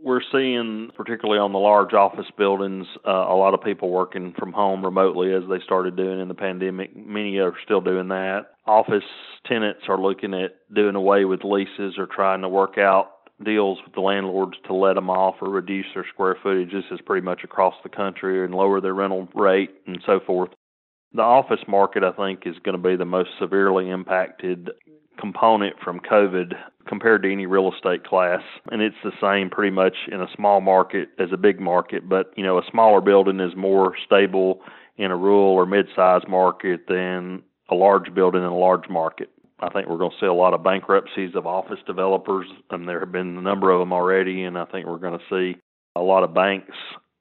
We're 0.08 0.22
seeing, 0.32 0.90
particularly 0.96 1.38
on 1.38 1.52
the 1.52 1.60
large 1.60 1.94
office 1.94 2.32
buildings, 2.38 2.88
uh, 3.06 3.12
a 3.12 3.36
lot 3.36 3.54
of 3.54 3.62
people 3.62 3.90
working 3.90 4.34
from 4.40 4.54
home 4.54 4.84
remotely 4.84 5.34
as 5.34 5.44
they 5.50 5.60
started 5.66 5.98
doing 5.98 6.22
in 6.22 6.30
the 6.30 6.34
pandemic. 6.34 6.96
Many 6.96 7.38
are 7.40 7.54
still 7.66 7.82
doing 7.82 8.08
that. 8.08 8.46
Office 8.66 9.04
tenants 9.46 9.82
are 9.90 10.02
looking 10.02 10.34
at 10.34 10.56
doing 10.74 10.96
away 10.96 11.26
with 11.26 11.44
leases 11.44 11.96
or 11.98 12.08
trying 12.08 12.42
to 12.42 12.50
work 12.50 12.78
out 12.78 13.12
deals 13.44 13.80
with 13.86 13.94
the 13.96 14.02
landlords 14.02 14.58
to 14.66 14.74
let 14.74 14.94
them 14.94 15.10
off 15.10 15.36
or 15.42 15.50
reduce 15.50 15.86
their 15.94 16.06
square 16.08 16.38
footage. 16.42 16.72
This 16.72 16.86
is 16.90 17.02
pretty 17.06 17.26
much 17.26 17.44
across 17.44 17.76
the 17.84 17.90
country 17.90 18.46
and 18.46 18.56
lower 18.56 18.80
their 18.80 18.94
rental 18.94 19.28
rate 19.36 19.72
and 19.88 20.02
so 20.06 20.22
forth. 20.26 20.52
The 21.14 21.22
office 21.22 21.62
market, 21.68 22.04
I 22.04 22.14
think, 22.14 22.44
is 22.46 22.56
going 22.64 22.82
to 22.82 22.90
be 22.90 22.96
the 22.96 23.06
most 23.06 23.32
severely 23.40 23.90
impacted 23.90 24.70
component 25.18 25.76
from 25.84 26.00
COVID 26.00 26.54
compared 26.88 27.24
to 27.24 27.32
any 27.32 27.46
real 27.46 27.72
estate 27.74 28.06
class. 28.06 28.42
And 28.72 28.82
it's 28.82 28.96
the 29.04 29.12
same 29.22 29.50
pretty 29.50 29.74
much 29.74 29.96
in 30.12 30.22
a 30.22 30.28
small 30.36 30.62
market 30.62 31.10
as 31.20 31.30
a 31.32 31.38
big 31.38 31.60
market. 31.60 32.08
But, 32.08 32.32
you 32.36 32.44
know, 32.44 32.58
a 32.58 32.64
smaller 32.72 33.02
building 33.02 33.40
is 33.40 33.56
more 33.56 33.94
stable 34.06 34.62
in 34.98 35.12
a 35.12 35.18
rural 35.18 35.54
or 35.54 35.66
mid 35.66 35.88
sized 35.96 36.28
market 36.28 36.88
than 36.88 37.44
a 37.70 37.76
large 37.76 38.14
building 38.14 38.42
in 38.42 38.48
a 38.48 38.58
large 38.58 38.90
market. 38.90 39.30
I 39.60 39.70
think 39.70 39.88
we're 39.88 39.98
going 39.98 40.12
to 40.12 40.18
see 40.20 40.28
a 40.28 40.34
lot 40.34 40.54
of 40.54 40.64
bankruptcies 40.64 41.36
of 41.36 41.48
office 41.48 41.80
developers, 41.88 42.48
and 42.70 42.88
there 42.88 43.00
have 43.00 43.12
been 43.12 43.38
a 43.38 43.42
number 43.42 43.72
of 43.72 43.80
them 43.80 43.92
already. 43.92 44.44
And 44.44 44.58
I 44.58 44.66
think 44.66 44.86
we're 44.86 44.98
going 44.98 45.20
to 45.20 45.26
see 45.30 45.60
a 45.96 46.02
lot 46.02 46.24
of 46.24 46.34
banks 46.34 46.76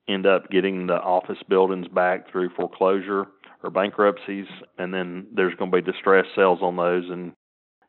end 0.09 0.27
up 0.27 0.51
getting 0.51 0.87
the 0.87 0.95
office 0.95 1.39
buildings 1.49 1.89
back 1.89 2.31
through 2.31 2.51
foreclosure 2.51 3.27
or 3.63 3.71
bankruptcies, 3.71 4.47
and 4.79 4.93
then 4.93 5.27
there's 5.35 5.55
going 5.57 5.71
to 5.71 5.83
be 5.83 5.93
distressed 5.93 6.29
sales 6.37 6.61
on 6.63 6.77
those, 6.77 7.05
and 7.11 7.33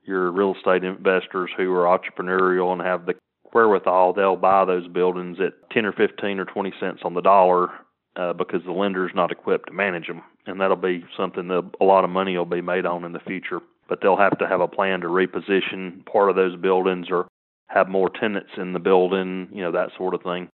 your 0.07 0.31
real 0.31 0.55
estate 0.55 0.83
investors 0.83 1.51
who 1.57 1.73
are 1.73 1.85
entrepreneurial 1.85 2.71
and 2.71 2.81
have 2.81 3.05
the 3.05 3.15
wherewithal, 3.53 4.13
they'll 4.13 4.35
buy 4.35 4.65
those 4.65 4.87
buildings 4.87 5.37
at 5.39 5.53
10 5.71 5.85
or 5.85 5.91
15 5.91 6.39
or 6.39 6.45
20 6.45 6.73
cents 6.79 7.01
on 7.03 7.13
the 7.13 7.21
dollar 7.21 7.69
uh, 8.15 8.33
because 8.33 8.61
the 8.65 8.71
lender's 8.71 9.11
not 9.13 9.31
equipped 9.31 9.67
to 9.67 9.73
manage 9.73 10.07
them. 10.07 10.21
And 10.45 10.59
that'll 10.59 10.77
be 10.77 11.03
something 11.15 11.47
that 11.49 11.69
a 11.81 11.83
lot 11.85 12.03
of 12.03 12.09
money 12.09 12.37
will 12.37 12.45
be 12.45 12.61
made 12.61 12.85
on 12.85 13.03
in 13.03 13.11
the 13.11 13.19
future. 13.19 13.59
But 13.89 13.99
they'll 14.01 14.17
have 14.17 14.37
to 14.39 14.47
have 14.47 14.61
a 14.61 14.67
plan 14.67 15.01
to 15.01 15.07
reposition 15.07 16.05
part 16.05 16.29
of 16.29 16.35
those 16.35 16.55
buildings 16.55 17.07
or 17.09 17.27
have 17.67 17.89
more 17.89 18.09
tenants 18.09 18.51
in 18.57 18.73
the 18.73 18.79
building, 18.79 19.49
you 19.51 19.61
know, 19.61 19.71
that 19.71 19.89
sort 19.97 20.13
of 20.13 20.23
thing. 20.23 20.49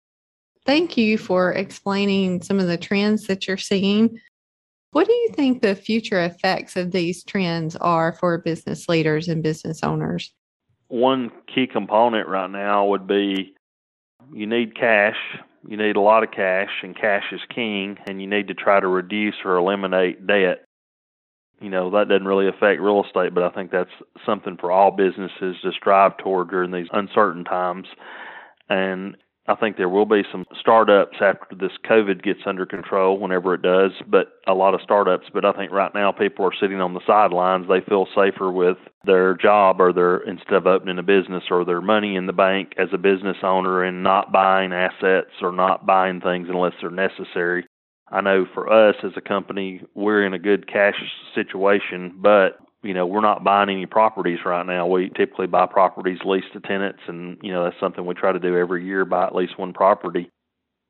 Thank 0.66 0.96
you 0.96 1.18
for 1.18 1.52
explaining 1.52 2.42
some 2.42 2.58
of 2.58 2.66
the 2.66 2.78
trends 2.78 3.26
that 3.26 3.46
you're 3.46 3.56
seeing. 3.56 4.20
What 4.94 5.08
do 5.08 5.12
you 5.12 5.30
think 5.30 5.60
the 5.60 5.74
future 5.74 6.22
effects 6.22 6.76
of 6.76 6.92
these 6.92 7.24
trends 7.24 7.74
are 7.74 8.12
for 8.12 8.38
business 8.38 8.88
leaders 8.88 9.26
and 9.26 9.42
business 9.42 9.82
owners? 9.82 10.32
One 10.86 11.32
key 11.52 11.66
component 11.66 12.28
right 12.28 12.48
now 12.48 12.86
would 12.86 13.08
be 13.08 13.56
you 14.32 14.46
need 14.46 14.76
cash. 14.78 15.16
You 15.66 15.76
need 15.76 15.96
a 15.96 16.00
lot 16.00 16.22
of 16.22 16.30
cash, 16.30 16.70
and 16.84 16.96
cash 16.96 17.24
is 17.32 17.40
king, 17.52 17.98
and 18.06 18.20
you 18.20 18.28
need 18.28 18.46
to 18.46 18.54
try 18.54 18.78
to 18.78 18.86
reduce 18.86 19.34
or 19.44 19.56
eliminate 19.56 20.28
debt. 20.28 20.64
You 21.60 21.70
know, 21.70 21.90
that 21.90 22.08
doesn't 22.08 22.28
really 22.28 22.46
affect 22.46 22.80
real 22.80 23.02
estate, 23.04 23.34
but 23.34 23.42
I 23.42 23.50
think 23.50 23.72
that's 23.72 23.90
something 24.24 24.56
for 24.56 24.70
all 24.70 24.92
businesses 24.92 25.56
to 25.62 25.72
strive 25.72 26.18
toward 26.18 26.50
during 26.50 26.70
these 26.70 26.86
uncertain 26.92 27.42
times. 27.42 27.88
And 28.68 29.16
I 29.46 29.54
think 29.54 29.76
there 29.76 29.90
will 29.90 30.06
be 30.06 30.22
some 30.32 30.46
startups 30.58 31.18
after 31.20 31.54
this 31.54 31.72
COVID 31.84 32.22
gets 32.22 32.40
under 32.46 32.64
control, 32.64 33.18
whenever 33.18 33.52
it 33.52 33.60
does, 33.60 33.90
but 34.06 34.38
a 34.46 34.54
lot 34.54 34.72
of 34.72 34.80
startups. 34.80 35.26
But 35.34 35.44
I 35.44 35.52
think 35.52 35.70
right 35.70 35.92
now 35.94 36.12
people 36.12 36.46
are 36.46 36.54
sitting 36.58 36.80
on 36.80 36.94
the 36.94 37.00
sidelines. 37.06 37.66
They 37.68 37.82
feel 37.82 38.06
safer 38.14 38.50
with 38.50 38.78
their 39.04 39.34
job 39.36 39.80
or 39.80 39.92
their 39.92 40.18
instead 40.18 40.54
of 40.54 40.66
opening 40.66 40.98
a 40.98 41.02
business 41.02 41.44
or 41.50 41.66
their 41.66 41.82
money 41.82 42.16
in 42.16 42.24
the 42.26 42.32
bank 42.32 42.72
as 42.78 42.88
a 42.94 42.98
business 42.98 43.36
owner 43.42 43.84
and 43.84 44.02
not 44.02 44.32
buying 44.32 44.72
assets 44.72 45.32
or 45.42 45.52
not 45.52 45.84
buying 45.84 46.22
things 46.22 46.48
unless 46.48 46.72
they're 46.80 46.90
necessary. 46.90 47.66
I 48.10 48.22
know 48.22 48.46
for 48.54 48.72
us 48.72 48.96
as 49.02 49.12
a 49.16 49.20
company, 49.20 49.82
we're 49.94 50.24
in 50.24 50.34
a 50.34 50.38
good 50.38 50.66
cash 50.68 50.94
situation, 51.34 52.14
but 52.16 52.58
you 52.84 52.92
know, 52.92 53.06
we're 53.06 53.22
not 53.22 53.42
buying 53.42 53.70
any 53.70 53.86
properties 53.86 54.40
right 54.44 54.64
now. 54.64 54.86
We 54.86 55.10
typically 55.16 55.46
buy 55.46 55.66
properties 55.66 56.18
leased 56.24 56.52
to 56.52 56.60
tenants, 56.60 57.00
and 57.08 57.38
you 57.42 57.52
know 57.52 57.64
that's 57.64 57.80
something 57.80 58.04
we 58.04 58.14
try 58.14 58.32
to 58.32 58.38
do 58.38 58.56
every 58.56 58.84
year: 58.84 59.04
buy 59.04 59.24
at 59.24 59.34
least 59.34 59.58
one 59.58 59.72
property. 59.72 60.30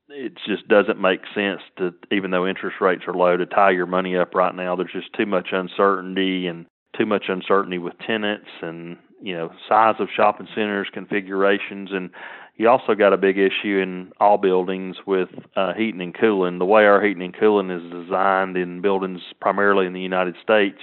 It 0.09 0.33
just 0.45 0.67
doesn't 0.67 0.99
make 0.99 1.21
sense 1.33 1.61
to, 1.77 1.93
even 2.11 2.29
though 2.29 2.45
interest 2.45 2.77
rates 2.79 3.03
are 3.07 3.13
low, 3.13 3.37
to 3.37 3.45
tie 3.45 3.71
your 3.71 3.87
money 3.87 4.15
up 4.15 4.35
right 4.35 4.53
now. 4.53 4.75
There's 4.75 4.91
just 4.91 5.13
too 5.13 5.25
much 5.25 5.47
uncertainty 5.51 6.45
and 6.45 6.67
too 6.95 7.07
much 7.07 7.25
uncertainty 7.27 7.79
with 7.79 7.97
tenants 8.05 8.49
and 8.61 8.97
you 9.21 9.33
know 9.33 9.51
size 9.67 9.95
of 9.99 10.09
shopping 10.13 10.47
centers, 10.53 10.89
configurations, 10.93 11.89
and 11.93 12.09
you 12.57 12.67
also 12.69 12.93
got 12.93 13.13
a 13.13 13.17
big 13.17 13.37
issue 13.37 13.79
in 13.79 14.11
all 14.19 14.37
buildings 14.37 14.97
with 15.07 15.29
uh, 15.55 15.73
heating 15.73 16.01
and 16.01 16.13
cooling. 16.13 16.59
The 16.59 16.65
way 16.65 16.85
our 16.85 17.01
heating 17.01 17.23
and 17.23 17.37
cooling 17.37 17.69
is 17.69 17.89
designed 17.89 18.57
in 18.57 18.81
buildings 18.81 19.21
primarily 19.39 19.87
in 19.87 19.93
the 19.93 20.01
United 20.01 20.35
States 20.43 20.79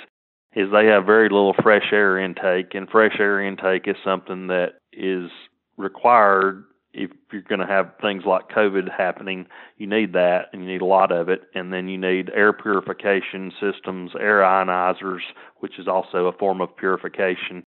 is 0.54 0.70
they 0.70 0.86
have 0.86 1.06
very 1.06 1.28
little 1.28 1.54
fresh 1.62 1.92
air 1.92 2.18
intake, 2.18 2.74
and 2.74 2.88
fresh 2.88 3.16
air 3.18 3.42
intake 3.42 3.88
is 3.88 3.96
something 4.04 4.48
that 4.48 4.74
is 4.92 5.30
required 5.76 6.64
if 6.92 7.10
you're 7.32 7.42
going 7.42 7.60
to 7.60 7.66
have 7.66 7.92
things 8.02 8.24
like 8.26 8.50
COVID 8.50 8.90
happening. 8.94 9.46
You 9.78 9.86
need 9.86 10.12
that, 10.12 10.48
and 10.52 10.62
you 10.62 10.68
need 10.68 10.82
a 10.82 10.86
lot 10.86 11.10
of 11.10 11.28
it, 11.30 11.42
and 11.54 11.72
then 11.72 11.88
you 11.88 11.96
need 11.96 12.30
air 12.34 12.52
purification 12.52 13.50
systems, 13.60 14.12
air 14.18 14.40
ionizers, 14.40 15.20
which 15.60 15.78
is 15.78 15.88
also 15.88 16.26
a 16.26 16.36
form 16.36 16.60
of 16.60 16.76
purification, 16.76 17.64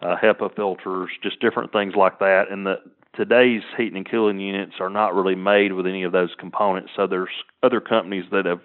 uh, 0.00 0.14
HEPA 0.22 0.54
filters, 0.54 1.10
just 1.22 1.40
different 1.40 1.72
things 1.72 1.94
like 1.96 2.20
that. 2.20 2.44
And 2.50 2.66
the 2.66 2.76
today's 3.16 3.62
heating 3.76 3.96
and 3.96 4.08
cooling 4.08 4.38
units 4.38 4.74
are 4.78 4.90
not 4.90 5.12
really 5.12 5.34
made 5.34 5.72
with 5.72 5.88
any 5.88 6.04
of 6.04 6.12
those 6.12 6.30
components. 6.38 6.92
So 6.94 7.08
there's 7.08 7.28
other 7.64 7.80
companies 7.80 8.26
that 8.30 8.46
have 8.46 8.62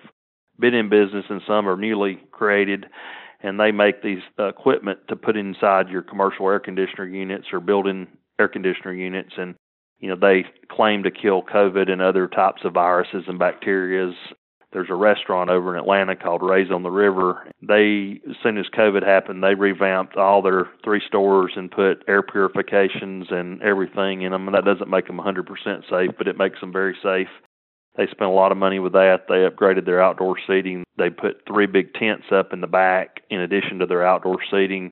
been 0.59 0.75
in 0.75 0.89
business, 0.89 1.25
and 1.27 1.41
some 1.47 1.67
are 1.67 1.75
newly 1.75 2.19
created 2.31 2.85
and 3.43 3.59
they 3.59 3.71
make 3.71 4.01
these 4.01 4.21
uh, 4.39 4.47
equipment 4.47 4.99
to 5.09 5.15
put 5.15 5.37
inside 5.37 5.89
your 5.89 6.01
commercial 6.01 6.47
air 6.49 6.59
conditioner 6.59 7.05
units 7.05 7.47
or 7.53 7.59
building 7.59 8.07
air 8.39 8.47
conditioner 8.47 8.93
units 8.93 9.33
and 9.37 9.55
you 9.99 10.09
know 10.09 10.15
they 10.15 10.45
claim 10.69 11.03
to 11.03 11.11
kill 11.11 11.43
covid 11.43 11.91
and 11.91 12.01
other 12.01 12.27
types 12.27 12.61
of 12.63 12.73
viruses 12.73 13.23
and 13.27 13.39
bacterias 13.39 14.15
there's 14.73 14.89
a 14.89 14.95
restaurant 14.95 15.51
over 15.51 15.75
in 15.75 15.79
Atlanta 15.79 16.15
called 16.15 16.41
Ray's 16.41 16.71
on 16.71 16.81
the 16.81 16.89
River. 16.89 17.47
They, 17.61 18.19
as 18.27 18.35
soon 18.41 18.57
as 18.57 18.65
COVID 18.75 19.05
happened, 19.05 19.43
they 19.43 19.53
revamped 19.53 20.17
all 20.17 20.41
their 20.41 20.67
three 20.83 21.01
stores 21.07 21.53
and 21.55 21.69
put 21.69 22.03
air 22.07 22.23
purifications 22.23 23.27
and 23.29 23.61
everything 23.61 24.23
in 24.23 24.31
them. 24.31 24.47
And 24.47 24.55
that 24.55 24.65
doesn't 24.65 24.89
make 24.89 25.05
them 25.05 25.19
100% 25.19 25.45
safe, 25.89 26.15
but 26.17 26.27
it 26.27 26.39
makes 26.39 26.59
them 26.59 26.73
very 26.73 26.97
safe. 27.03 27.27
They 27.95 28.05
spent 28.07 28.31
a 28.31 28.33
lot 28.33 28.51
of 28.51 28.57
money 28.57 28.79
with 28.79 28.93
that. 28.93 29.25
They 29.27 29.47
upgraded 29.47 29.85
their 29.85 30.01
outdoor 30.01 30.37
seating. 30.47 30.83
They 30.97 31.09
put 31.09 31.43
three 31.47 31.67
big 31.67 31.93
tents 31.93 32.25
up 32.31 32.51
in 32.51 32.61
the 32.61 32.67
back 32.67 33.21
in 33.29 33.39
addition 33.39 33.79
to 33.79 33.85
their 33.85 34.05
outdoor 34.05 34.37
seating. 34.49 34.91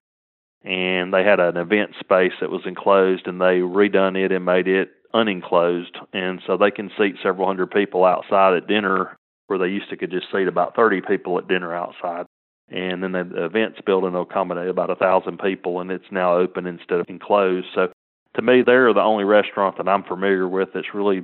And 0.64 1.12
they 1.12 1.24
had 1.24 1.40
an 1.40 1.58
event 1.58 1.92
space 2.00 2.34
that 2.40 2.52
was 2.52 2.62
enclosed 2.66 3.26
and 3.26 3.42
they 3.42 3.60
redone 3.62 4.24
it 4.24 4.32
and 4.32 4.46
made 4.46 4.68
it 4.68 4.92
unenclosed. 5.14 5.98
And 6.14 6.42
so 6.46 6.58
they 6.58 6.70
can 6.70 6.92
seat 6.98 7.16
several 7.24 7.48
hundred 7.48 7.72
people 7.72 8.06
outside 8.06 8.56
at 8.56 8.68
dinner 8.68 9.18
where 9.48 9.58
they 9.58 9.68
used 9.68 9.90
to 9.90 9.98
could 9.98 10.12
just 10.12 10.32
seat 10.32 10.48
about 10.48 10.76
30 10.76 11.02
people 11.02 11.40
at 11.40 11.48
dinner 11.48 11.74
outside. 11.74 12.28
And 12.70 13.04
then 13.04 13.12
the 13.12 13.44
events 13.44 13.80
building 13.86 14.14
will 14.14 14.22
accommodate 14.22 14.70
about 14.70 14.92
a 14.92 14.96
thousand 14.96 15.40
people 15.40 15.82
and 15.82 15.90
it's 15.92 16.06
now 16.12 16.38
open 16.38 16.68
instead 16.68 17.00
of 17.00 17.10
enclosed. 17.10 17.68
So 17.74 17.92
to 18.36 18.42
me, 18.42 18.62
they're 18.66 18.94
the 18.94 19.02
only 19.02 19.24
restaurant 19.24 19.78
that 19.78 19.88
I'm 19.88 20.04
familiar 20.04 20.48
with 20.48 20.70
that's 20.74 20.94
really 20.94 21.24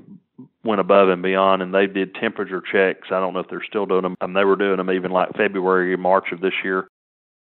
went 0.63 0.81
above 0.81 1.09
and 1.09 1.21
beyond. 1.21 1.61
And 1.61 1.73
they 1.73 1.87
did 1.87 2.15
temperature 2.15 2.61
checks. 2.61 3.07
I 3.11 3.19
don't 3.19 3.33
know 3.33 3.39
if 3.39 3.49
they're 3.49 3.63
still 3.67 3.85
doing 3.85 4.03
them. 4.03 4.17
Um, 4.21 4.33
they 4.33 4.43
were 4.43 4.55
doing 4.55 4.77
them 4.77 4.91
even 4.91 5.11
like 5.11 5.35
February, 5.35 5.95
March 5.95 6.31
of 6.31 6.41
this 6.41 6.53
year. 6.63 6.87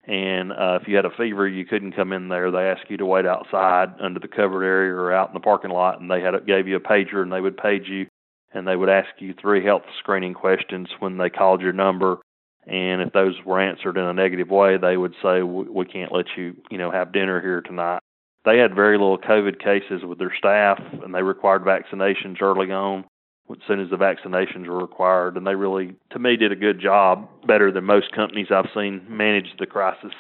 And 0.04 0.52
uh, 0.52 0.80
if 0.82 0.88
you 0.88 0.96
had 0.96 1.06
a 1.06 1.16
fever, 1.16 1.48
you 1.48 1.64
couldn't 1.66 1.96
come 1.96 2.12
in 2.12 2.28
there. 2.28 2.50
They 2.50 2.70
asked 2.70 2.90
you 2.90 2.98
to 2.98 3.06
wait 3.06 3.28
outside 3.28 3.90
under 4.02 4.20
the 4.20 4.28
covered 4.28 4.64
area 4.64 4.94
or 4.94 5.14
out 5.14 5.30
in 5.30 5.36
the 5.36 5.40
parking 5.40 5.70
lot, 5.70 6.02
and 6.02 6.10
they 6.10 6.22
had 6.22 6.34
gave 6.48 6.68
you 6.68 6.76
a 6.76 6.80
pager, 6.80 7.22
and 7.22 7.32
they 7.32 7.40
would 7.40 7.56
page 7.56 7.88
you, 7.88 8.08
and 8.52 8.68
they 8.68 8.76
would 8.76 8.90
ask 8.90 9.10
you 9.20 9.36
three 9.40 9.64
health 9.64 9.84
screening 10.00 10.34
questions 10.34 10.90
when 11.00 11.18
they 11.18 11.30
called 11.30 11.62
your 11.62 11.72
number. 11.72 12.18
And 12.66 13.02
if 13.02 13.14
those 13.14 13.36
were 13.46 13.62
answered 13.62 13.98
in 13.98 14.04
a 14.04 14.14
negative 14.14 14.50
way, 14.50 14.78
they 14.78 14.98
would 14.98 15.14
say, 15.22 15.44
"We 15.44 15.86
can't 15.86 16.12
let 16.12 16.26
you, 16.36 16.56
you 16.72 16.80
know, 16.80 16.90
have 16.90 17.12
dinner 17.12 17.40
here 17.40 17.62
tonight." 17.62 18.02
They 18.46 18.58
had 18.58 18.76
very 18.76 18.98
little 18.98 19.18
COVID 19.18 19.60
cases 19.60 20.04
with 20.04 20.18
their 20.18 20.34
staff, 20.36 20.80
and 21.04 21.14
they 21.14 21.22
required 21.22 21.64
vaccinations 21.64 22.42
early 22.42 22.72
on 22.72 23.06
as 23.52 23.58
soon 23.68 23.80
as 23.80 23.90
the 23.90 23.98
vaccinations 23.98 24.68
were 24.68 24.80
required. 24.80 25.38
And 25.38 25.46
they 25.46 25.56
really, 25.56 25.96
to 26.12 26.20
me, 26.20 26.38
did 26.38 26.52
a 26.52 26.56
good 26.56 26.80
job, 26.80 27.28
better 27.46 27.72
than 27.72 27.84
most 27.84 28.12
companies 28.14 28.48
I've 28.50 28.70
seen 28.74 29.06
manage 29.10 29.48
the 29.60 29.66
crisis. 29.66 30.14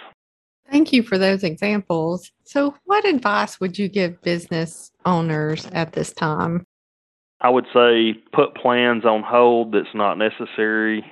Thank 0.69 0.93
you 0.93 1.03
for 1.03 1.17
those 1.17 1.43
examples. 1.43 2.31
So, 2.43 2.75
what 2.85 3.05
advice 3.05 3.59
would 3.59 3.77
you 3.77 3.89
give 3.89 4.21
business 4.21 4.91
owners 5.05 5.65
at 5.73 5.93
this 5.93 6.13
time? 6.13 6.65
I 7.41 7.49
would 7.49 7.65
say 7.73 8.13
put 8.31 8.55
plans 8.55 9.03
on 9.03 9.23
hold 9.23 9.73
that's 9.73 9.95
not 9.95 10.17
necessary, 10.17 11.03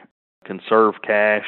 conserve 0.45 0.95
cash, 1.05 1.47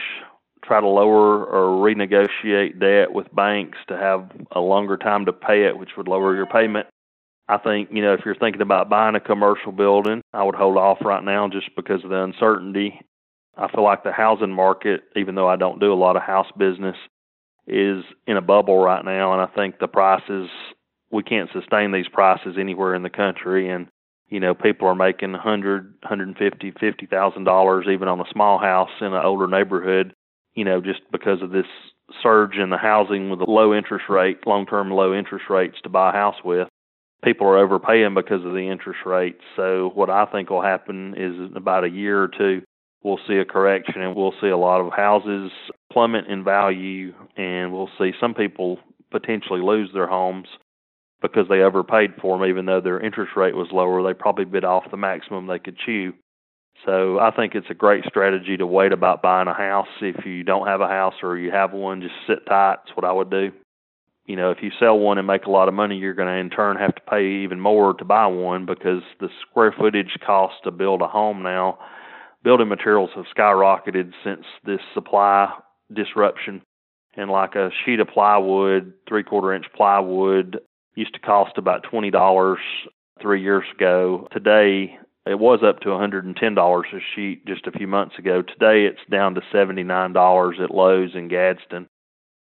try 0.72 0.80
to 0.80 0.88
lower 0.88 1.44
or 1.44 1.86
renegotiate 1.86 2.80
debt 2.80 3.12
with 3.12 3.28
banks 3.36 3.78
to 3.90 3.98
have 3.98 4.32
a 4.54 4.62
longer 4.62 4.96
time 4.96 5.26
to 5.26 5.34
pay 5.34 5.66
it, 5.66 5.78
which 5.78 5.98
would 5.98 6.08
lower 6.08 6.34
your 6.34 6.46
payment. 6.46 6.88
I 7.50 7.58
think, 7.58 7.90
you 7.92 8.02
know, 8.02 8.14
if 8.14 8.22
you're 8.24 8.36
thinking 8.36 8.62
about 8.62 8.90
buying 8.90 9.16
a 9.16 9.20
commercial 9.20 9.74
building, 9.74 10.22
I 10.32 10.44
would 10.44 10.56
hold 10.56 10.78
off 10.78 11.00
right 11.02 11.26
now 11.26 11.50
just 11.50 11.76
because 11.76 12.06
of 12.06 12.10
the 12.10 12.24
uncertainty. 12.24 13.02
I 13.58 13.70
feel 13.70 13.84
like 13.84 14.06
the 14.06 14.14
housing 14.14 14.54
market, 14.54 15.02
even 15.18 15.36
though 15.36 15.50
I 15.50 15.58
don't 15.58 15.82
do 15.82 15.92
a 15.92 15.94
lot 15.94 16.16
of 16.16 16.22
house 16.22 16.48
business, 16.58 16.96
is 17.68 18.06
in 18.26 18.38
a 18.38 18.42
bubble 18.42 18.82
right 18.82 19.04
now. 19.04 19.34
And 19.34 19.42
I 19.42 19.54
think 19.54 19.80
the 19.80 19.90
prices, 19.90 20.48
we 21.12 21.22
can't 21.22 21.50
sustain 21.52 21.92
these 21.92 22.08
prices 22.08 22.56
anywhere 22.58 22.96
in 22.96 23.04
the 23.04 23.10
country. 23.10 23.70
And, 23.70 23.88
you 24.30 24.40
know, 24.40 24.54
people 24.54 24.88
are 24.88 24.96
making 24.96 25.34
100, 25.34 25.96
150, 26.02 26.72
$50,000 26.72 27.94
even 27.94 28.08
on 28.08 28.22
a 28.22 28.32
small 28.32 28.58
house 28.58 28.92
in 29.02 29.08
an 29.08 29.26
older 29.26 29.48
neighborhood 29.48 30.14
you 30.56 30.66
know, 30.66 30.82
just 30.82 31.02
because 31.12 31.42
of 31.42 31.52
this 31.52 31.66
surge 32.22 32.56
in 32.56 32.70
the 32.70 32.78
housing 32.78 33.30
with 33.30 33.40
the 33.40 33.50
low 33.50 33.74
interest 33.74 34.06
rate, 34.10 34.46
long 34.46 34.66
term 34.66 34.92
low 34.92 35.14
interest 35.14 35.46
rates 35.50 35.78
to 35.84 35.90
buy 35.90 36.10
a 36.10 36.14
house 36.14 36.36
with. 36.44 36.68
People 37.24 37.48
are 37.48 37.58
overpaying 37.58 38.16
because 38.16 38.44
of 38.44 38.54
the 38.54 38.70
interest 38.72 39.02
rates. 39.06 39.42
So 39.56 39.92
what 39.94 40.10
I 40.10 40.26
think 40.26 40.50
will 40.50 40.64
happen 40.64 41.14
is 41.16 41.52
about 41.56 41.84
a 41.84 41.90
year 41.90 42.24
or 42.24 42.28
two, 42.28 42.64
we'll 43.04 43.20
see 43.28 43.36
a 43.36 43.46
correction 43.46 44.02
and 44.02 44.16
we'll 44.16 44.34
see 44.42 44.48
a 44.48 44.58
lot 44.58 44.82
of 44.82 44.94
houses 44.94 45.52
plummet 45.92 46.28
in 46.28 46.44
value 46.44 47.14
and 47.38 47.74
we'll 47.74 47.90
see 47.98 48.12
some 48.20 48.34
people 48.34 48.80
potentially 49.12 49.62
lose 49.62 49.90
their 49.94 50.08
homes 50.08 50.48
because 51.22 51.48
they 51.50 51.62
overpaid 51.62 52.12
for 52.22 52.38
them 52.38 52.48
even 52.48 52.66
though 52.66 52.82
their 52.82 53.00
interest 53.00 53.34
rate 53.36 53.56
was 53.56 53.68
lower 53.72 54.02
they 54.02 54.14
probably 54.14 54.46
bid 54.46 54.64
off 54.64 54.90
the 54.90 54.98
maximum 54.98 55.48
they 55.48 55.60
could 55.60 55.78
chew 55.78 56.14
so 56.86 57.20
I 57.20 57.32
think 57.32 57.56
it's 57.56 57.70
a 57.70 57.76
great 57.76 58.06
strategy 58.06 58.58
to 58.58 58.66
wait 58.66 58.92
about 58.92 59.22
buying 59.22 59.48
a 59.48 59.54
house. 59.54 59.88
If 60.02 60.26
you 60.26 60.44
don't 60.44 60.68
have 60.68 60.82
a 60.82 60.88
house 60.88 61.16
or 61.22 61.38
you 61.38 61.52
have 61.52 61.74
one, 61.74 62.02
just 62.02 62.16
sit 62.28 62.46
tight. 62.48 62.78
That's 62.86 62.96
what 62.98 63.06
I 63.06 63.12
would 63.12 63.30
do. 63.30 63.52
you 64.26 64.36
know, 64.36 64.52
if 64.52 64.60
you 64.62 64.72
sell 64.80 64.98
one 64.98 65.18
and 65.18 65.28
make 65.28 65.46
a 65.46 65.52
lot 65.52 65.68
of 65.68 65.74
money, 65.74 65.98
you're 65.98 66.14
going 66.14 66.28
to 66.28 66.40
in 66.40 66.50
turn 66.50 66.78
have 66.78 66.96
to 66.96 67.02
pay 67.02 67.44
even 67.44 67.60
more 67.60 67.94
to 67.94 68.06
buy 68.06 68.28
one 68.28 68.66
because 68.66 69.02
the 69.20 69.30
square 69.42 69.74
footage 69.78 70.18
cost 70.26 70.56
to 70.64 70.72
build 70.72 71.02
a 71.02 71.08
home 71.08 71.44
now, 71.44 71.78
building 72.44 72.70
materials 72.70 73.10
have 73.16 73.26
skyrocketed 73.36 74.12
since 74.24 74.46
this 74.66 74.80
supply 74.94 75.52
disruption. 75.94 76.62
And 77.16 77.30
like 77.30 77.56
a 77.56 77.72
sheet 77.84 78.00
of 78.00 78.08
plywood, 78.08 78.94
three 79.08 79.24
quarter 79.24 79.54
inch 79.54 79.66
plywood, 79.76 80.60
used 80.96 81.14
to 81.14 81.20
cost 81.20 81.58
about 81.58 81.84
$20 81.92 82.56
three 83.22 83.42
years 83.42 83.66
ago. 83.76 84.28
Today, 84.32 84.98
it 85.26 85.40
was 85.40 85.60
up 85.64 85.82
to 85.82 85.90
$110 85.90 86.82
a 86.82 87.00
sheet 87.16 87.46
just 87.46 87.68
a 87.68 87.72
few 87.72 87.88
months 87.88 88.18
ago. 88.18 88.42
Today, 88.42 88.86
it's 88.86 89.10
down 89.10 89.36
to 89.36 89.42
$79 89.54 90.64
at 90.64 90.72
Lowe's 90.72 91.12
in 91.14 91.28
Gadsden. 91.28 91.88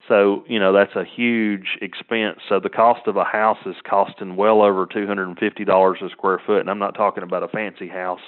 So, 0.09 0.45
you 0.47 0.61
know, 0.61 0.73
that's 0.73 0.95
a 0.95 1.05
huge 1.05 1.79
expense. 1.81 2.39
So 2.49 2.61
the 2.61 2.69
cost 2.69 3.07
of 3.07 3.17
a 3.17 3.25
house 3.25 3.59
is 3.67 3.77
costing 3.89 4.37
well 4.37 4.63
over 4.63 4.87
$250 4.87 6.03
a 6.03 6.11
square 6.11 6.41
foot. 6.47 6.61
And 6.61 6.71
I'm 6.71 6.79
not 6.79 6.95
talking 6.95 7.25
about 7.25 7.43
a 7.43 7.49
fancy 7.49 7.89
house, 7.89 8.21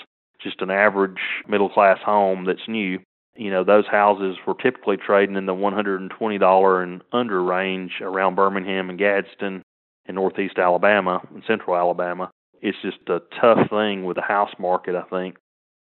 just 0.42 0.60
an 0.60 0.70
average 0.70 1.20
middle 1.46 1.68
class 1.68 1.98
home 2.04 2.44
that's 2.46 2.66
new. 2.66 3.00
You 3.36 3.50
know, 3.50 3.62
those 3.62 3.86
houses 3.86 4.36
were 4.46 4.54
typically 4.54 4.96
trading 4.96 5.36
in 5.36 5.46
the 5.46 5.54
$120 5.54 6.82
and 6.82 7.02
under 7.12 7.42
range 7.42 7.92
around 8.00 8.34
Birmingham 8.34 8.90
and 8.90 8.98
Gadsden 8.98 9.62
in 10.06 10.14
northeast 10.14 10.58
Alabama 10.58 11.20
and 11.32 11.44
central 11.46 11.76
Alabama. 11.76 12.30
It's 12.62 12.78
just 12.82 12.98
a 13.08 13.20
tough 13.40 13.70
thing 13.70 14.04
with 14.04 14.16
the 14.16 14.22
house 14.22 14.52
market, 14.58 14.94
I 14.94 15.02
think. 15.02 15.36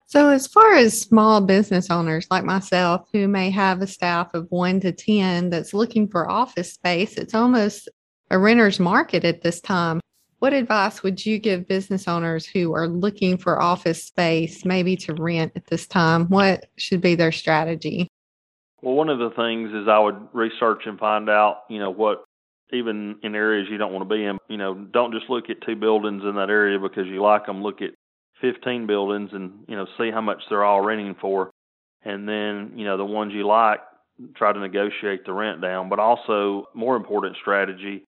So, 0.10 0.30
as 0.30 0.48
far 0.48 0.76
as 0.76 1.00
small 1.00 1.42
business 1.42 1.90
owners 1.90 2.28
like 2.32 2.46
myself 2.46 3.10
who 3.12 3.28
may 3.28 3.50
have 3.50 3.82
a 3.82 3.88
staff 3.88 4.34
of 4.34 4.48
one 4.50 4.80
to 4.80 4.94
10 4.94 5.50
that's 5.50 5.74
looking 5.74 6.08
for 6.08 6.30
office 6.30 6.74
space, 6.74 7.18
it's 7.18 7.34
almost 7.34 7.90
a 8.32 8.40
renter's 8.40 8.80
market 8.80 9.26
at 9.26 9.42
this 9.42 9.60
time. 9.60 10.00
What 10.40 10.54
advice 10.54 11.04
would 11.04 11.26
you 11.26 11.40
give 11.40 11.68
business 11.68 12.08
owners 12.08 12.46
who 12.46 12.74
are 12.74 12.88
looking 12.88 13.38
for 13.38 13.62
office 13.62 14.04
space, 14.04 14.64
maybe 14.64 14.96
to 14.98 15.14
rent 15.14 15.54
at 15.56 15.66
this 15.66 15.88
time? 15.88 16.28
What 16.28 16.68
should 16.78 17.02
be 17.02 17.16
their 17.16 17.32
strategy? 17.32 18.08
Well, 18.82 18.94
one 18.94 19.10
of 19.10 19.20
the 19.20 19.32
things 19.32 19.74
is 19.74 19.88
I 19.90 20.00
would 20.00 20.28
research 20.34 20.84
and 20.86 21.00
find 21.00 21.30
out, 21.30 21.64
you 21.70 21.80
know, 21.80 21.90
what 21.90 22.24
even 22.72 23.18
in 23.24 23.36
areas 23.36 23.68
you 23.70 23.78
don't 23.78 23.94
want 23.94 24.08
to 24.08 24.16
be 24.16 24.24
in, 24.24 24.38
you 24.50 24.58
know, 24.58 24.74
don't 24.74 25.14
just 25.14 25.30
look 25.30 25.50
at 25.50 25.62
two 25.66 25.76
buildings 25.76 26.24
in 26.24 26.36
that 26.36 26.50
area 26.50 26.80
because 26.80 27.08
you 27.08 27.22
like 27.22 27.46
them. 27.46 27.64
Look 27.64 27.82
at 27.82 27.92
15 28.42 28.88
buildings 28.88 29.30
and 29.34 29.52
you 29.68 29.76
know 29.76 29.88
see 29.98 30.12
how 30.12 30.22
much 30.22 30.42
they're 30.50 30.64
all 30.64 30.82
renting 30.82 31.16
for 31.20 31.52
and 32.04 32.28
then 32.28 32.74
you 32.76 32.86
know 32.86 32.98
the 32.98 33.06
ones 33.06 33.34
you 33.34 33.46
like 33.46 33.80
try 34.36 34.52
to 34.52 34.60
negotiate 34.60 35.26
the 35.26 35.34
rent 35.34 35.62
down 35.62 35.90
but 35.90 36.00
also 36.00 36.68
more 36.74 36.96
important 36.96 37.36
strategy 37.42 38.04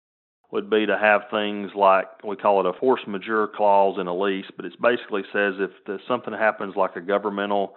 would 0.51 0.69
be 0.69 0.85
to 0.85 0.97
have 0.97 1.21
things 1.31 1.71
like 1.75 2.07
we 2.23 2.35
call 2.35 2.59
it 2.59 2.65
a 2.65 2.79
force 2.79 3.01
majeure 3.07 3.47
clause 3.55 3.97
in 3.99 4.07
a 4.07 4.15
lease 4.15 4.45
but 4.55 4.65
it 4.65 4.73
basically 4.81 5.23
says 5.31 5.53
if 5.59 6.01
something 6.07 6.33
happens 6.33 6.75
like 6.75 6.95
a 6.95 7.01
governmental 7.01 7.75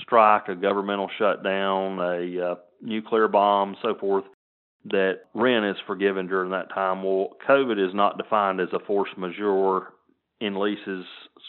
strike 0.00 0.48
a 0.48 0.54
governmental 0.54 1.08
shutdown 1.18 1.98
a 1.98 2.50
uh, 2.50 2.54
nuclear 2.82 3.28
bomb 3.28 3.74
so 3.80 3.94
forth 3.94 4.24
that 4.90 5.20
rent 5.34 5.64
is 5.64 5.76
forgiven 5.86 6.26
during 6.26 6.50
that 6.50 6.68
time 6.72 7.02
well 7.02 7.30
covid 7.48 7.84
is 7.84 7.94
not 7.94 8.18
defined 8.18 8.60
as 8.60 8.68
a 8.72 8.84
force 8.86 9.10
majeure 9.16 9.88
in 10.40 10.58
leases 10.58 11.04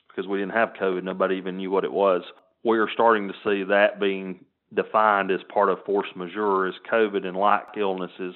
because 0.09 0.27
we 0.27 0.39
didn't 0.39 0.53
have 0.53 0.69
COVID. 0.79 1.03
Nobody 1.03 1.35
even 1.35 1.57
knew 1.57 1.71
what 1.71 1.83
it 1.83 1.91
was. 1.91 2.23
We 2.63 2.79
are 2.79 2.89
starting 2.93 3.27
to 3.27 3.33
see 3.43 3.63
that 3.63 3.99
being 3.99 4.45
defined 4.73 5.31
as 5.31 5.39
part 5.53 5.69
of 5.69 5.83
force 5.85 6.07
majeure 6.15 6.67
as 6.67 6.73
COVID 6.91 7.25
and 7.25 7.37
like 7.37 7.77
illnesses. 7.77 8.35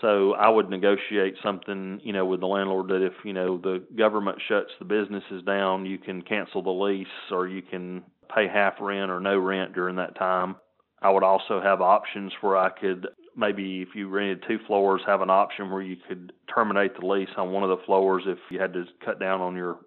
So 0.00 0.34
I 0.34 0.48
would 0.48 0.70
negotiate 0.70 1.36
something, 1.42 2.00
you 2.02 2.12
know, 2.12 2.26
with 2.26 2.40
the 2.40 2.46
landlord 2.46 2.88
that 2.88 3.04
if, 3.04 3.12
you 3.24 3.32
know, 3.32 3.58
the 3.58 3.84
government 3.96 4.38
shuts 4.48 4.70
the 4.78 4.84
businesses 4.84 5.42
down, 5.44 5.86
you 5.86 5.98
can 5.98 6.22
cancel 6.22 6.62
the 6.62 6.70
lease 6.70 7.06
or 7.30 7.46
you 7.46 7.62
can 7.62 8.02
pay 8.34 8.48
half 8.48 8.74
rent 8.80 9.10
or 9.10 9.20
no 9.20 9.38
rent 9.38 9.72
during 9.72 9.96
that 9.96 10.16
time. 10.16 10.56
I 11.00 11.10
would 11.10 11.22
also 11.22 11.60
have 11.60 11.80
options 11.80 12.32
where 12.40 12.56
I 12.56 12.70
could 12.70 13.06
maybe 13.36 13.82
if 13.82 13.94
you 13.94 14.08
rented 14.08 14.44
two 14.46 14.58
floors 14.66 15.00
have 15.06 15.20
an 15.20 15.30
option 15.30 15.70
where 15.70 15.82
you 15.82 15.96
could 16.08 16.32
terminate 16.52 16.98
the 16.98 17.06
lease 17.06 17.28
on 17.36 17.52
one 17.52 17.62
of 17.62 17.70
the 17.70 17.84
floors 17.84 18.24
if 18.26 18.38
you 18.50 18.60
had 18.60 18.72
to 18.74 18.84
cut 19.04 19.18
down 19.20 19.40
on 19.40 19.56
your 19.56 19.78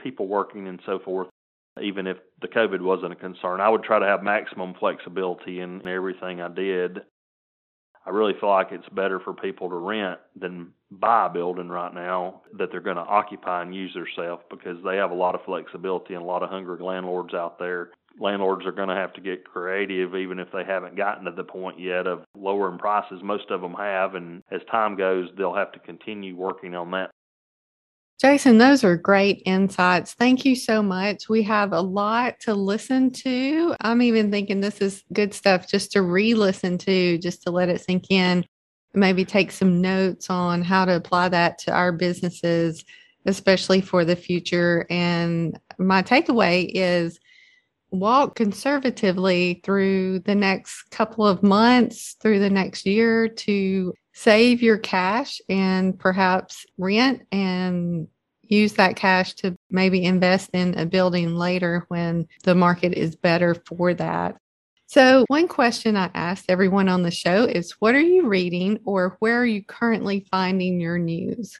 people 0.00 0.26
working 0.26 0.68
and 0.68 0.80
so 0.86 0.98
forth, 0.98 1.28
even 1.80 2.06
if 2.06 2.18
the 2.40 2.48
COVID 2.48 2.80
wasn't 2.80 3.12
a 3.12 3.16
concern. 3.16 3.60
I 3.60 3.68
would 3.68 3.82
try 3.82 3.98
to 3.98 4.06
have 4.06 4.22
maximum 4.22 4.74
flexibility 4.74 5.60
in 5.60 5.86
everything 5.86 6.40
I 6.40 6.48
did. 6.48 7.00
I 8.04 8.10
really 8.10 8.34
feel 8.40 8.48
like 8.48 8.72
it's 8.72 8.88
better 8.88 9.20
for 9.20 9.32
people 9.32 9.68
to 9.68 9.76
rent 9.76 10.18
than 10.38 10.72
buy 10.90 11.26
a 11.26 11.30
building 11.30 11.68
right 11.68 11.94
now 11.94 12.42
that 12.58 12.70
they're 12.72 12.80
going 12.80 12.96
to 12.96 13.02
occupy 13.02 13.62
and 13.62 13.74
use 13.74 13.94
themselves 13.94 14.42
because 14.50 14.76
they 14.84 14.96
have 14.96 15.12
a 15.12 15.14
lot 15.14 15.36
of 15.36 15.44
flexibility 15.44 16.14
and 16.14 16.22
a 16.22 16.26
lot 16.26 16.42
of 16.42 16.50
hungry 16.50 16.82
landlords 16.82 17.32
out 17.32 17.58
there. 17.60 17.90
Landlords 18.18 18.66
are 18.66 18.72
going 18.72 18.88
to 18.88 18.94
have 18.94 19.12
to 19.14 19.20
get 19.20 19.44
creative 19.44 20.14
even 20.14 20.38
if 20.38 20.48
they 20.52 20.64
haven't 20.64 20.96
gotten 20.96 21.24
to 21.24 21.32
the 21.32 21.44
point 21.44 21.80
yet 21.80 22.06
of 22.06 22.24
lowering 22.36 22.78
prices. 22.78 23.20
Most 23.22 23.50
of 23.50 23.60
them 23.60 23.74
have, 23.74 24.14
and 24.14 24.42
as 24.50 24.60
time 24.70 24.96
goes, 24.96 25.28
they'll 25.36 25.54
have 25.54 25.72
to 25.72 25.78
continue 25.78 26.36
working 26.36 26.74
on 26.74 26.90
that 26.92 27.10
Jason, 28.22 28.58
those 28.58 28.84
are 28.84 28.96
great 28.96 29.42
insights. 29.46 30.14
Thank 30.14 30.44
you 30.44 30.54
so 30.54 30.80
much. 30.80 31.28
We 31.28 31.42
have 31.42 31.72
a 31.72 31.80
lot 31.80 32.38
to 32.42 32.54
listen 32.54 33.10
to. 33.14 33.74
I'm 33.80 34.00
even 34.00 34.30
thinking 34.30 34.60
this 34.60 34.80
is 34.80 35.02
good 35.12 35.34
stuff 35.34 35.66
just 35.66 35.90
to 35.92 36.02
re 36.02 36.34
listen 36.34 36.78
to, 36.78 37.18
just 37.18 37.42
to 37.42 37.50
let 37.50 37.68
it 37.68 37.80
sink 37.80 38.12
in. 38.12 38.44
Maybe 38.94 39.24
take 39.24 39.50
some 39.50 39.80
notes 39.80 40.30
on 40.30 40.62
how 40.62 40.84
to 40.84 40.94
apply 40.94 41.30
that 41.30 41.58
to 41.60 41.72
our 41.72 41.90
businesses, 41.90 42.84
especially 43.26 43.80
for 43.80 44.04
the 44.04 44.14
future. 44.14 44.86
And 44.88 45.58
my 45.78 46.04
takeaway 46.04 46.70
is 46.72 47.18
walk 47.92 48.34
conservatively 48.34 49.60
through 49.62 50.20
the 50.20 50.34
next 50.34 50.90
couple 50.90 51.26
of 51.26 51.42
months, 51.42 52.16
through 52.20 52.40
the 52.40 52.50
next 52.50 52.86
year 52.86 53.28
to 53.28 53.94
save 54.14 54.62
your 54.62 54.78
cash 54.78 55.40
and 55.48 55.98
perhaps 55.98 56.66
rent 56.78 57.22
and 57.30 58.08
use 58.42 58.74
that 58.74 58.96
cash 58.96 59.34
to 59.34 59.56
maybe 59.70 60.04
invest 60.04 60.50
in 60.52 60.76
a 60.78 60.86
building 60.86 61.36
later 61.36 61.84
when 61.88 62.26
the 62.44 62.54
market 62.54 62.94
is 62.94 63.14
better 63.14 63.54
for 63.66 63.94
that. 63.94 64.36
So, 64.86 65.24
one 65.28 65.48
question 65.48 65.96
I 65.96 66.10
asked 66.14 66.46
everyone 66.50 66.88
on 66.88 67.02
the 67.02 67.10
show 67.10 67.44
is 67.44 67.72
what 67.78 67.94
are 67.94 68.00
you 68.00 68.26
reading 68.26 68.78
or 68.84 69.16
where 69.20 69.40
are 69.40 69.46
you 69.46 69.64
currently 69.64 70.26
finding 70.30 70.80
your 70.80 70.98
news? 70.98 71.58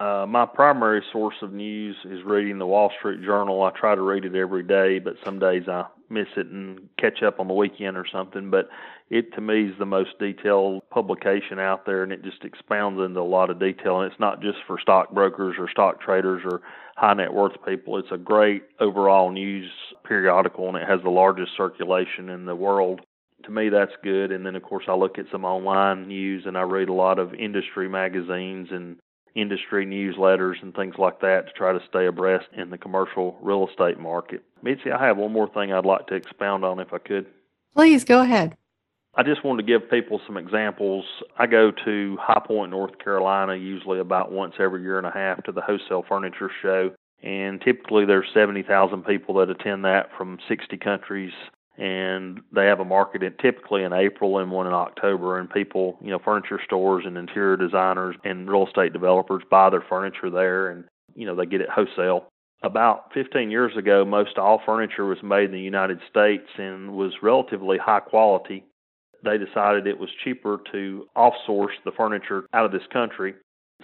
Uh, 0.00 0.24
my 0.26 0.46
primary 0.46 1.02
source 1.12 1.34
of 1.42 1.52
news 1.52 1.94
is 2.06 2.24
reading 2.24 2.58
the 2.58 2.66
Wall 2.66 2.90
Street 2.98 3.22
Journal. 3.22 3.62
I 3.62 3.70
try 3.78 3.94
to 3.94 4.00
read 4.00 4.24
it 4.24 4.34
every 4.34 4.62
day, 4.62 4.98
but 4.98 5.16
some 5.22 5.38
days 5.38 5.64
I 5.68 5.84
miss 6.08 6.28
it 6.38 6.46
and 6.46 6.88
catch 6.98 7.22
up 7.22 7.38
on 7.38 7.48
the 7.48 7.54
weekend 7.54 7.98
or 7.98 8.06
something. 8.10 8.50
But 8.50 8.70
it 9.10 9.34
to 9.34 9.42
me 9.42 9.66
is 9.66 9.78
the 9.78 9.84
most 9.84 10.18
detailed 10.18 10.88
publication 10.88 11.58
out 11.58 11.84
there, 11.84 12.02
and 12.02 12.12
it 12.12 12.24
just 12.24 12.44
expounds 12.44 12.98
into 12.98 13.20
a 13.20 13.22
lot 13.22 13.50
of 13.50 13.60
detail. 13.60 14.00
And 14.00 14.10
it's 14.10 14.18
not 14.18 14.40
just 14.40 14.56
for 14.66 14.80
stockbrokers 14.80 15.56
or 15.58 15.68
stock 15.68 16.00
traders 16.00 16.40
or 16.46 16.62
high 16.96 17.12
net 17.12 17.34
worth 17.34 17.62
people. 17.66 17.98
It's 17.98 18.10
a 18.10 18.16
great 18.16 18.62
overall 18.80 19.30
news 19.30 19.70
periodical, 20.04 20.66
and 20.68 20.78
it 20.78 20.88
has 20.88 21.02
the 21.02 21.10
largest 21.10 21.52
circulation 21.58 22.30
in 22.30 22.46
the 22.46 22.56
world 22.56 23.02
to 23.42 23.50
me 23.50 23.70
that's 23.70 23.92
good 24.02 24.32
and 24.32 24.44
then 24.44 24.54
of 24.54 24.62
course 24.62 24.84
I 24.86 24.92
look 24.92 25.18
at 25.18 25.24
some 25.32 25.46
online 25.46 26.08
news 26.08 26.42
and 26.44 26.58
I 26.58 26.60
read 26.60 26.90
a 26.90 26.92
lot 26.92 27.18
of 27.18 27.32
industry 27.32 27.88
magazines 27.88 28.68
and 28.70 28.98
industry 29.34 29.86
newsletters 29.86 30.62
and 30.62 30.74
things 30.74 30.94
like 30.98 31.20
that 31.20 31.46
to 31.46 31.52
try 31.52 31.72
to 31.72 31.80
stay 31.88 32.06
abreast 32.06 32.46
in 32.56 32.70
the 32.70 32.78
commercial 32.78 33.36
real 33.42 33.68
estate 33.68 33.98
market. 33.98 34.42
Mitzi, 34.62 34.90
I 34.90 35.04
have 35.06 35.16
one 35.16 35.32
more 35.32 35.48
thing 35.48 35.72
I'd 35.72 35.84
like 35.84 36.06
to 36.08 36.14
expound 36.14 36.64
on 36.64 36.80
if 36.80 36.92
I 36.92 36.98
could. 36.98 37.26
Please 37.74 38.04
go 38.04 38.20
ahead. 38.20 38.56
I 39.14 39.22
just 39.24 39.44
wanted 39.44 39.66
to 39.66 39.66
give 39.66 39.90
people 39.90 40.20
some 40.26 40.36
examples. 40.36 41.04
I 41.36 41.46
go 41.46 41.72
to 41.84 42.16
High 42.20 42.42
Point, 42.46 42.70
North 42.70 42.98
Carolina, 42.98 43.56
usually 43.56 43.98
about 43.98 44.30
once 44.30 44.54
every 44.60 44.82
year 44.82 44.98
and 44.98 45.06
a 45.06 45.10
half 45.10 45.42
to 45.44 45.52
the 45.52 45.60
wholesale 45.60 46.04
furniture 46.08 46.50
show. 46.62 46.92
And 47.22 47.60
typically 47.60 48.04
there's 48.04 48.28
70,000 48.32 49.04
people 49.04 49.34
that 49.34 49.50
attend 49.50 49.84
that 49.84 50.10
from 50.16 50.38
60 50.48 50.76
countries 50.78 51.32
and 51.80 52.42
they 52.52 52.66
have 52.66 52.78
a 52.78 52.84
market 52.84 53.22
in, 53.22 53.32
typically 53.40 53.82
in 53.82 53.94
April 53.94 54.38
and 54.38 54.50
one 54.50 54.66
in 54.66 54.74
October. 54.74 55.38
And 55.38 55.48
people, 55.48 55.98
you 56.02 56.10
know, 56.10 56.18
furniture 56.22 56.60
stores 56.62 57.04
and 57.06 57.16
interior 57.16 57.56
designers 57.56 58.16
and 58.22 58.48
real 58.48 58.66
estate 58.66 58.92
developers 58.92 59.42
buy 59.50 59.70
their 59.70 59.84
furniture 59.88 60.30
there, 60.30 60.68
and 60.68 60.84
you 61.14 61.24
know 61.24 61.34
they 61.34 61.46
get 61.46 61.62
it 61.62 61.70
wholesale. 61.70 62.26
About 62.62 63.10
15 63.14 63.50
years 63.50 63.74
ago, 63.78 64.04
most 64.04 64.36
all 64.36 64.60
furniture 64.66 65.06
was 65.06 65.22
made 65.22 65.46
in 65.46 65.52
the 65.52 65.60
United 65.60 66.00
States 66.10 66.46
and 66.58 66.92
was 66.92 67.14
relatively 67.22 67.78
high 67.78 68.00
quality. 68.00 68.62
They 69.24 69.38
decided 69.38 69.86
it 69.86 69.98
was 69.98 70.10
cheaper 70.22 70.60
to 70.72 71.06
offsource 71.16 71.72
the 71.86 71.92
furniture 71.96 72.44
out 72.52 72.66
of 72.66 72.72
this 72.72 72.86
country. 72.92 73.34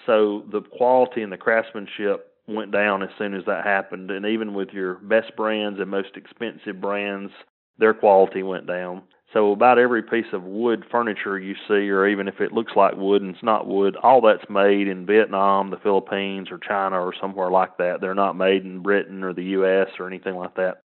So 0.05 0.45
the 0.53 0.61
quality 0.61 1.23
and 1.23 1.33
the 1.33 1.39
craftsmanship 1.39 2.31
went 2.47 2.71
down 2.71 3.03
as 3.03 3.09
soon 3.17 3.33
as 3.33 3.45
that 3.47 3.65
happened. 3.65 4.11
And 4.11 4.27
even 4.27 4.53
with 4.53 4.69
your 4.71 4.97
best 4.97 5.35
brands 5.37 5.81
and 5.81 5.91
most 5.91 6.15
expensive 6.15 6.79
brands, 6.79 7.33
their 7.79 7.95
quality 7.95 8.43
went 8.43 8.67
down. 8.67 9.03
So 9.33 9.53
about 9.53 9.79
every 9.79 10.03
piece 10.03 10.33
of 10.33 10.45
wood 10.45 10.85
furniture 10.91 11.39
you 11.39 11.55
see, 11.69 11.91
or 11.91 12.07
even 12.07 12.29
if 12.29 12.41
it 12.41 12.53
looks 12.53 12.73
like 12.77 12.97
wood 12.97 13.23
and 13.23 13.35
it's 13.35 13.45
not 13.45 13.67
wood, 13.67 13.97
all 13.97 14.21
that's 14.21 14.49
made 14.49 14.89
in 14.89 15.05
Vietnam, 15.05 15.71
the 15.71 15.79
Philippines, 15.79 16.49
or 16.51 16.59
China, 16.59 17.01
or 17.01 17.13
somewhere 17.21 17.51
like 17.51 17.77
that. 17.79 18.01
They're 18.01 18.15
not 18.15 18.37
made 18.37 18.65
in 18.65 18.83
Britain 18.83 19.25
or 19.25 19.33
the 19.33 19.45
U.S. 19.45 19.89
or 19.99 20.07
anything 20.07 20.37
like 20.37 20.55
that. 20.55 20.83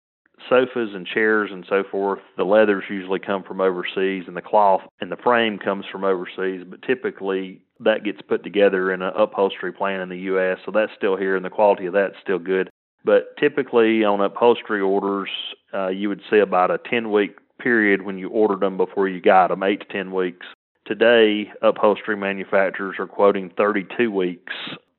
Sofas 0.49 0.95
and 0.95 1.07
chairs 1.07 1.51
and 1.53 1.67
so 1.69 1.85
forth, 1.91 2.21
the 2.39 2.45
leathers 2.45 2.85
usually 2.89 3.19
come 3.19 3.43
from 3.43 3.61
overseas, 3.61 4.25
and 4.27 4.37
the 4.37 4.43
cloth 4.43 4.81
and 5.01 5.13
the 5.13 5.17
frame 5.17 5.59
comes 5.59 5.85
from 5.93 6.03
overseas. 6.03 6.65
But 6.67 6.83
typically, 6.83 7.63
that 7.81 8.05
gets 8.05 8.23
put 8.23 8.43
together 8.43 8.93
in 8.93 9.03
an 9.03 9.13
upholstery 9.17 9.73
plant 9.73 10.03
in 10.03 10.09
the 10.09 10.25
U.S., 10.25 10.59
so 10.65 10.73
that's 10.73 10.93
still 10.97 11.17
here, 11.17 11.37
and 11.37 11.45
the 11.45 11.51
quality 11.51 11.87
of 11.87 11.93
that's 11.93 12.17
still 12.23 12.39
good. 12.39 12.71
But 13.05 13.37
typically, 13.39 14.05
on 14.05 14.21
upholstery 14.21 14.81
orders, 14.81 15.31
uh, 15.73 15.89
you 15.89 16.09
would 16.09 16.21
see 16.31 16.39
about 16.39 16.71
a 16.71 16.79
10 16.79 17.11
week 17.11 17.37
period 17.59 18.03
when 18.03 18.19
you 18.19 18.29
ordered 18.29 18.61
them 18.61 18.77
before 18.77 19.09
you 19.09 19.21
got 19.21 19.49
them, 19.49 19.63
eight 19.63 19.81
to 19.81 19.87
10 19.87 20.13
weeks. 20.13 20.47
Today, 20.87 21.51
upholstery 21.63 22.17
manufacturers 22.17 22.97
are 22.99 23.07
quoting 23.07 23.51
32 23.57 24.11
weeks. 24.11 24.53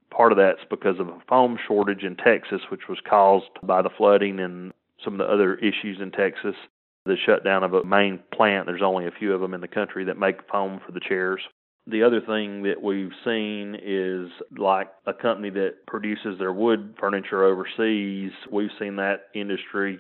Part 0.10 0.32
of 0.32 0.38
that's 0.38 0.62
because 0.70 1.00
of 1.00 1.08
a 1.08 1.20
foam 1.28 1.58
shortage 1.68 2.04
in 2.04 2.16
Texas, 2.16 2.62
which 2.70 2.88
was 2.88 3.00
caused 3.08 3.50
by 3.64 3.82
the 3.82 3.90
flooding 3.90 4.40
and 4.40 4.72
some 5.04 5.14
of 5.14 5.20
the 5.20 5.32
other 5.32 5.56
issues 5.56 6.00
in 6.00 6.12
Texas. 6.12 6.56
The 7.06 7.18
shutdown 7.18 7.64
of 7.64 7.74
a 7.74 7.84
main 7.84 8.20
plant, 8.34 8.68
there's 8.68 8.84
only 8.84 9.08
a 9.08 9.12
few 9.12 9.34
of 9.34 9.42
them 9.42 9.54
in 9.54 9.62
the 9.62 9.68
country 9.68 10.06
that 10.06 10.20
make 10.20 10.48
foam 10.52 10.80
for 10.86 10.92
the 10.92 11.00
chairs. 11.00 11.42
The 11.88 12.04
other 12.04 12.22
thing 12.22 12.64
that 12.64 12.82
we've 12.82 13.12
seen 13.26 13.76
is 13.82 14.30
like 14.58 14.90
a 15.08 15.14
company 15.14 15.50
that 15.52 15.88
produces 15.88 16.38
their 16.38 16.54
wood 16.54 16.96
furniture 17.00 17.44
overseas, 17.44 18.32
we've 18.52 18.70
seen 18.80 18.98
that 18.98 19.24
industry 19.34 20.00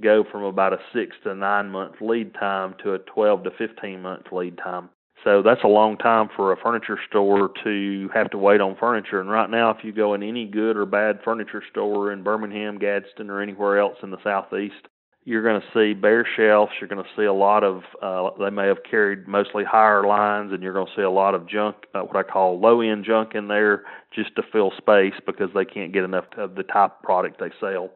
go 0.00 0.24
from 0.30 0.42
about 0.44 0.72
a 0.72 0.78
six 0.92 1.14
to 1.24 1.34
nine 1.34 1.70
month 1.70 1.94
lead 2.00 2.34
time 2.34 2.74
to 2.82 2.94
a 2.94 2.98
12 2.98 3.44
to 3.44 3.50
15 3.58 4.02
month 4.02 4.26
lead 4.32 4.58
time. 4.58 4.90
So 5.24 5.42
that's 5.42 5.62
a 5.64 5.68
long 5.68 5.98
time 5.98 6.30
for 6.34 6.52
a 6.52 6.56
furniture 6.56 6.98
store 7.08 7.50
to 7.64 8.08
have 8.14 8.30
to 8.30 8.38
wait 8.38 8.60
on 8.62 8.76
furniture. 8.76 9.20
And 9.20 9.30
right 9.30 9.50
now, 9.50 9.70
if 9.70 9.84
you 9.84 9.92
go 9.92 10.14
in 10.14 10.22
any 10.22 10.46
good 10.46 10.76
or 10.78 10.86
bad 10.86 11.20
furniture 11.22 11.62
store 11.70 12.12
in 12.12 12.22
Birmingham, 12.22 12.78
Gadsden, 12.78 13.28
or 13.28 13.42
anywhere 13.42 13.78
else 13.78 13.98
in 14.02 14.10
the 14.10 14.22
southeast, 14.24 14.88
you're 15.24 15.42
going 15.42 15.60
to 15.60 15.66
see 15.74 15.94
bare 15.94 16.26
shelves. 16.36 16.72
You're 16.80 16.88
going 16.88 17.04
to 17.04 17.10
see 17.16 17.24
a 17.24 17.32
lot 17.32 17.62
of, 17.62 17.82
uh, 18.02 18.30
they 18.38 18.50
may 18.50 18.66
have 18.66 18.82
carried 18.88 19.28
mostly 19.28 19.64
higher 19.64 20.06
lines, 20.06 20.52
and 20.52 20.62
you're 20.62 20.72
going 20.72 20.86
to 20.86 20.92
see 20.96 21.02
a 21.02 21.10
lot 21.10 21.34
of 21.34 21.48
junk, 21.48 21.76
uh, 21.94 22.00
what 22.00 22.16
I 22.16 22.22
call 22.22 22.58
low 22.58 22.80
end 22.80 23.04
junk 23.04 23.34
in 23.34 23.48
there, 23.48 23.84
just 24.14 24.34
to 24.36 24.42
fill 24.52 24.72
space 24.76 25.14
because 25.26 25.50
they 25.54 25.64
can't 25.64 25.92
get 25.92 26.04
enough 26.04 26.24
of 26.36 26.54
the 26.54 26.62
type 26.62 26.92
of 26.96 27.02
product 27.02 27.38
they 27.40 27.50
sell 27.60 27.90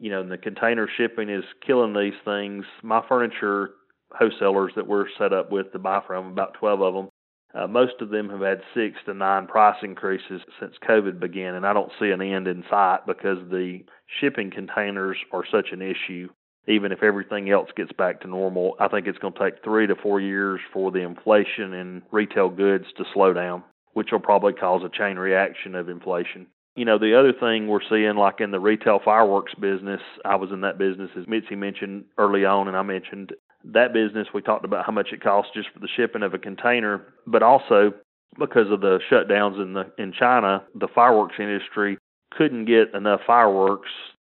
you 0.00 0.10
know, 0.10 0.26
the 0.26 0.38
container 0.38 0.88
shipping 0.96 1.28
is 1.28 1.44
killing 1.64 1.92
these 1.92 2.18
things. 2.24 2.64
My 2.82 3.02
furniture 3.06 3.72
wholesalers 4.12 4.72
that 4.74 4.86
we're 4.86 5.06
set 5.18 5.32
up 5.32 5.52
with 5.52 5.72
to 5.72 5.78
buy 5.78 6.00
from, 6.06 6.28
about 6.28 6.54
12 6.54 6.80
of 6.80 6.94
them, 6.94 7.08
uh, 7.54 7.66
most 7.66 7.94
of 8.00 8.10
them 8.10 8.30
have 8.30 8.40
had 8.40 8.62
six 8.74 8.96
to 9.06 9.14
nine 9.14 9.46
price 9.46 9.76
increases 9.82 10.40
since 10.58 10.74
COVID 10.88 11.20
began, 11.20 11.54
and 11.54 11.66
I 11.66 11.72
don't 11.72 11.92
see 12.00 12.10
an 12.10 12.22
end 12.22 12.48
in 12.48 12.64
sight 12.70 13.00
because 13.06 13.38
the 13.50 13.80
shipping 14.20 14.50
containers 14.50 15.16
are 15.32 15.44
such 15.50 15.68
an 15.72 15.82
issue. 15.82 16.28
Even 16.68 16.92
if 16.92 17.02
everything 17.02 17.50
else 17.50 17.70
gets 17.76 17.92
back 17.92 18.20
to 18.20 18.28
normal, 18.28 18.74
I 18.78 18.88
think 18.88 19.06
it's 19.06 19.18
going 19.18 19.32
to 19.32 19.38
take 19.38 19.64
three 19.64 19.86
to 19.86 19.94
four 19.94 20.20
years 20.20 20.60
for 20.72 20.90
the 20.90 21.00
inflation 21.00 21.72
in 21.72 22.02
retail 22.12 22.48
goods 22.48 22.84
to 22.96 23.04
slow 23.12 23.32
down, 23.32 23.64
which 23.94 24.12
will 24.12 24.20
probably 24.20 24.52
cause 24.52 24.82
a 24.84 24.96
chain 24.96 25.16
reaction 25.16 25.74
of 25.74 25.88
inflation 25.88 26.46
you 26.76 26.84
know, 26.84 26.98
the 26.98 27.18
other 27.18 27.32
thing 27.32 27.66
we're 27.66 27.80
seeing, 27.88 28.16
like 28.16 28.40
in 28.40 28.52
the 28.52 28.60
retail 28.60 29.00
fireworks 29.04 29.54
business, 29.54 30.00
I 30.24 30.36
was 30.36 30.50
in 30.50 30.60
that 30.62 30.78
business, 30.78 31.10
as 31.18 31.26
Mitzi 31.26 31.56
mentioned 31.56 32.04
early 32.16 32.44
on, 32.44 32.68
and 32.68 32.76
I 32.76 32.82
mentioned 32.82 33.32
that 33.64 33.92
business. 33.92 34.28
We 34.32 34.40
talked 34.40 34.64
about 34.64 34.86
how 34.86 34.92
much 34.92 35.08
it 35.12 35.22
costs 35.22 35.52
just 35.54 35.68
for 35.74 35.80
the 35.80 35.88
shipping 35.96 36.22
of 36.22 36.32
a 36.32 36.38
container, 36.38 37.02
but 37.26 37.42
also 37.42 37.92
because 38.38 38.70
of 38.70 38.80
the 38.80 39.00
shutdowns 39.10 39.60
in 39.60 39.74
the 39.74 39.90
in 39.98 40.12
China, 40.12 40.62
the 40.74 40.88
fireworks 40.88 41.34
industry 41.38 41.98
couldn't 42.32 42.66
get 42.66 42.94
enough 42.94 43.20
fireworks 43.26 43.90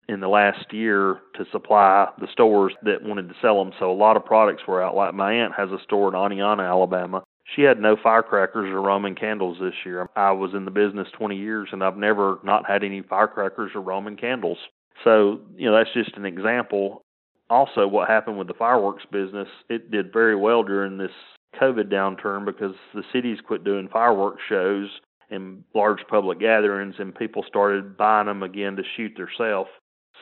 in 0.09 0.19
the 0.19 0.27
last 0.27 0.71
year 0.71 1.19
to 1.35 1.45
supply 1.51 2.07
the 2.19 2.27
stores 2.31 2.73
that 2.83 3.03
wanted 3.03 3.27
to 3.29 3.35
sell 3.41 3.63
them. 3.63 3.73
So 3.77 3.91
a 3.91 3.93
lot 3.93 4.17
of 4.17 4.25
products 4.25 4.63
were 4.67 4.81
out. 4.81 4.95
Like 4.95 5.13
my 5.13 5.33
aunt 5.33 5.53
has 5.55 5.69
a 5.69 5.83
store 5.83 6.07
in 6.07 6.13
Oneonta, 6.13 6.67
Alabama, 6.67 7.23
she 7.55 7.61
had 7.61 7.79
no 7.79 7.95
firecrackers 8.01 8.69
or 8.69 8.81
Roman 8.81 9.15
candles 9.15 9.57
this 9.59 9.73
year. 9.85 10.09
I 10.15 10.31
was 10.31 10.53
in 10.53 10.65
the 10.65 10.71
business 10.71 11.07
20 11.17 11.37
years 11.37 11.69
and 11.71 11.83
I've 11.83 11.97
never 11.97 12.39
not 12.43 12.65
had 12.67 12.83
any 12.83 13.01
firecrackers 13.01 13.71
or 13.73 13.81
Roman 13.81 14.17
candles. 14.17 14.57
So, 15.03 15.39
you 15.55 15.69
know, 15.69 15.77
that's 15.77 15.93
just 15.93 16.17
an 16.17 16.25
example. 16.25 17.01
Also, 17.49 17.87
what 17.87 18.09
happened 18.09 18.37
with 18.37 18.47
the 18.47 18.53
fireworks 18.53 19.05
business, 19.11 19.47
it 19.69 19.91
did 19.91 20.11
very 20.11 20.35
well 20.35 20.63
during 20.63 20.97
this 20.97 21.11
COVID 21.61 21.89
downturn 21.91 22.45
because 22.45 22.75
the 22.93 23.03
cities 23.13 23.37
quit 23.45 23.63
doing 23.63 23.87
fireworks 23.87 24.41
shows 24.49 24.89
and 25.29 25.63
large 25.73 25.99
public 26.09 26.39
gatherings 26.39 26.95
and 26.99 27.15
people 27.15 27.43
started 27.47 27.95
buying 27.95 28.27
them 28.27 28.43
again 28.43 28.75
to 28.75 28.83
shoot 28.95 29.13
themselves. 29.15 29.69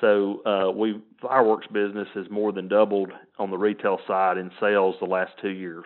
So 0.01 0.41
uh, 0.45 0.71
we 0.71 1.01
fireworks 1.21 1.67
business 1.67 2.07
has 2.15 2.29
more 2.29 2.51
than 2.51 2.67
doubled 2.67 3.11
on 3.39 3.49
the 3.49 3.57
retail 3.57 3.99
side 4.07 4.37
in 4.37 4.51
sales 4.59 4.95
the 4.99 5.05
last 5.05 5.31
two 5.41 5.49
years 5.49 5.85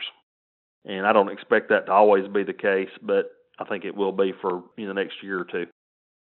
and 0.85 1.05
I 1.05 1.13
don't 1.13 1.29
expect 1.29 1.69
that 1.69 1.85
to 1.87 1.91
always 1.91 2.27
be 2.27 2.43
the 2.43 2.53
case, 2.53 2.89
but 3.01 3.31
I 3.59 3.65
think 3.65 3.85
it 3.85 3.95
will 3.95 4.11
be 4.11 4.33
for 4.41 4.63
you 4.77 4.85
know, 4.85 4.89
the 4.89 4.93
next 4.93 5.21
year 5.21 5.39
or 5.39 5.45
two. 5.45 5.67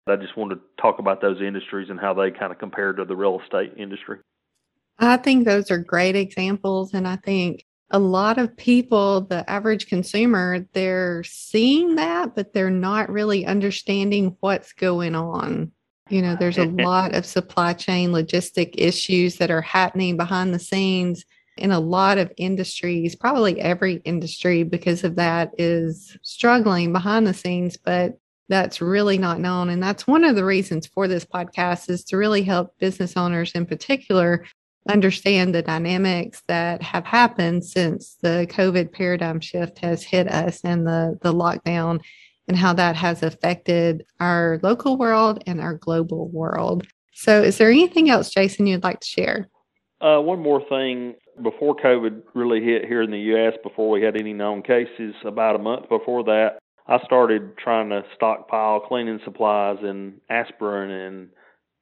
I 0.07 0.15
just 0.15 0.35
wanted 0.35 0.55
to 0.55 0.61
talk 0.81 0.97
about 0.97 1.21
those 1.21 1.39
industries 1.39 1.89
and 1.89 1.99
how 1.99 2.15
they 2.15 2.31
kind 2.31 2.51
of 2.51 2.57
compare 2.57 2.93
to 2.93 3.05
the 3.05 3.15
real 3.15 3.39
estate 3.39 3.73
industry. 3.77 4.17
I 4.97 5.17
think 5.17 5.45
those 5.45 5.69
are 5.69 5.77
great 5.77 6.15
examples. 6.15 6.95
And 6.95 7.07
I 7.07 7.17
think 7.17 7.63
a 7.91 7.99
lot 7.99 8.39
of 8.39 8.57
people, 8.57 9.21
the 9.21 9.47
average 9.47 9.87
consumer, 9.87 10.65
they're 10.73 11.23
seeing 11.23 11.95
that, 11.95 12.35
but 12.35 12.53
they're 12.53 12.71
not 12.71 13.11
really 13.11 13.45
understanding 13.45 14.35
what's 14.39 14.73
going 14.73 15.13
on. 15.13 15.71
You 16.09 16.21
know, 16.21 16.35
there's 16.35 16.57
a 16.57 16.65
lot 16.83 17.13
of 17.13 17.25
supply 17.25 17.73
chain 17.73 18.11
logistic 18.11 18.73
issues 18.77 19.37
that 19.37 19.51
are 19.51 19.61
happening 19.61 20.17
behind 20.17 20.53
the 20.53 20.59
scenes 20.59 21.25
in 21.57 21.71
a 21.71 21.79
lot 21.79 22.17
of 22.17 22.31
industries, 22.37 23.15
probably 23.15 23.59
every 23.59 23.95
industry 24.05 24.63
because 24.63 25.03
of 25.03 25.15
that 25.15 25.51
is 25.57 26.17
struggling 26.21 26.93
behind 26.93 27.27
the 27.27 27.33
scenes, 27.33 27.77
but 27.77 28.17
that's 28.47 28.81
really 28.81 29.17
not 29.17 29.39
known. 29.39 29.69
And 29.69 29.83
that's 29.83 30.07
one 30.07 30.23
of 30.23 30.35
the 30.35 30.45
reasons 30.45 30.87
for 30.87 31.07
this 31.07 31.25
podcast 31.25 31.89
is 31.89 32.03
to 32.05 32.17
really 32.17 32.41
help 32.43 32.77
business 32.79 33.15
owners 33.15 33.51
in 33.51 33.65
particular 33.65 34.45
understand 34.87 35.53
the 35.53 35.61
dynamics 35.61 36.41
that 36.47 36.81
have 36.81 37.05
happened 37.05 37.63
since 37.63 38.17
the 38.21 38.47
COVID 38.49 38.91
paradigm 38.91 39.39
shift 39.39 39.79
has 39.79 40.03
hit 40.03 40.27
us 40.27 40.61
and 40.63 40.87
the, 40.87 41.19
the 41.21 41.33
lockdown 41.33 42.01
and 42.49 42.57
how 42.57 42.73
that 42.73 42.95
has 42.95 43.23
affected 43.23 44.03
our 44.19 44.59
local 44.63 44.97
world 44.97 45.41
and 45.45 45.61
our 45.61 45.75
global 45.75 46.27
world. 46.29 46.85
So, 47.13 47.41
is 47.41 47.57
there 47.57 47.69
anything 47.69 48.09
else, 48.09 48.31
Jason, 48.31 48.67
you'd 48.67 48.83
like 48.83 48.99
to 49.01 49.07
share? 49.07 49.49
Uh, 50.01 50.19
one 50.19 50.41
more 50.41 50.61
thing 50.67 51.15
before 51.43 51.75
COVID 51.75 52.23
really 52.33 52.61
hit 52.61 52.85
here 52.85 53.01
in 53.01 53.11
the 53.11 53.19
U.S., 53.19 53.53
before 53.63 53.89
we 53.89 54.01
had 54.01 54.17
any 54.17 54.33
known 54.33 54.63
cases, 54.63 55.13
about 55.23 55.55
a 55.55 55.59
month 55.59 55.87
before 55.89 56.23
that, 56.23 56.59
I 56.87 56.97
started 57.05 57.57
trying 57.57 57.89
to 57.89 58.03
stockpile 58.15 58.79
cleaning 58.79 59.19
supplies 59.23 59.77
and 59.83 60.19
aspirin 60.29 60.89
and 60.89 61.29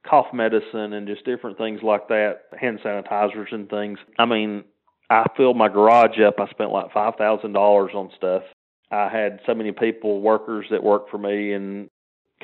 cough 0.08 0.34
medicine 0.34 0.94
and 0.94 1.08
just 1.08 1.24
different 1.24 1.58
things 1.58 1.82
like 1.82 2.10
that, 2.10 2.42
hand 2.60 2.80
sanitizers 2.84 3.54
and 3.54 3.70
things. 3.70 4.00
I 4.20 4.26
mean, 4.26 4.66
I 5.10 5.26
filled 5.38 5.56
my 5.56 5.70
garage 5.70 6.20
up. 6.20 6.40
I 6.40 6.50
spent 6.50 6.72
like 6.72 6.92
five 6.92 7.16
thousand 7.18 7.54
dollars 7.54 7.92
on 7.94 8.10
stuff. 8.18 8.44
I 8.92 9.10
had 9.10 9.40
so 9.46 9.54
many 9.54 9.72
people, 9.72 10.22
workers 10.22 10.66
that 10.72 10.84
work 10.84 11.10
for 11.10 11.18
me, 11.18 11.54
and 11.54 11.90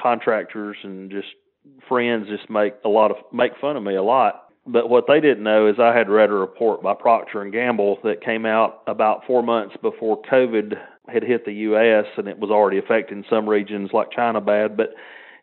contractors, 0.01 0.77
and 0.83 1.09
just 1.09 1.27
friends, 1.87 2.27
just 2.27 2.49
make 2.49 2.73
a 2.83 2.89
lot 2.89 3.11
of 3.11 3.17
make 3.31 3.53
fun 3.61 3.77
of 3.77 3.83
me 3.83 3.95
a 3.95 4.03
lot 4.03 4.43
but 4.65 4.89
what 4.89 5.05
they 5.07 5.19
didn't 5.19 5.43
know 5.43 5.67
is 5.67 5.75
I 5.79 5.95
had 5.95 6.09
read 6.09 6.29
a 6.29 6.33
report 6.33 6.81
by 6.81 6.93
Procter 6.93 7.41
and 7.41 7.51
Gamble 7.51 7.99
that 8.03 8.23
came 8.23 8.45
out 8.45 8.81
about 8.87 9.25
four 9.27 9.43
months 9.43 9.75
before 9.81 10.21
COVID 10.21 10.75
had 11.09 11.23
hit 11.23 11.45
the 11.45 11.53
U.S. 11.53 12.05
and 12.17 12.29
it 12.29 12.39
was 12.39 12.49
already 12.49 12.77
affecting 12.77 13.25
some 13.29 13.47
regions 13.49 13.89
like 13.91 14.11
China 14.11 14.39
bad. 14.39 14.77
But 14.77 14.91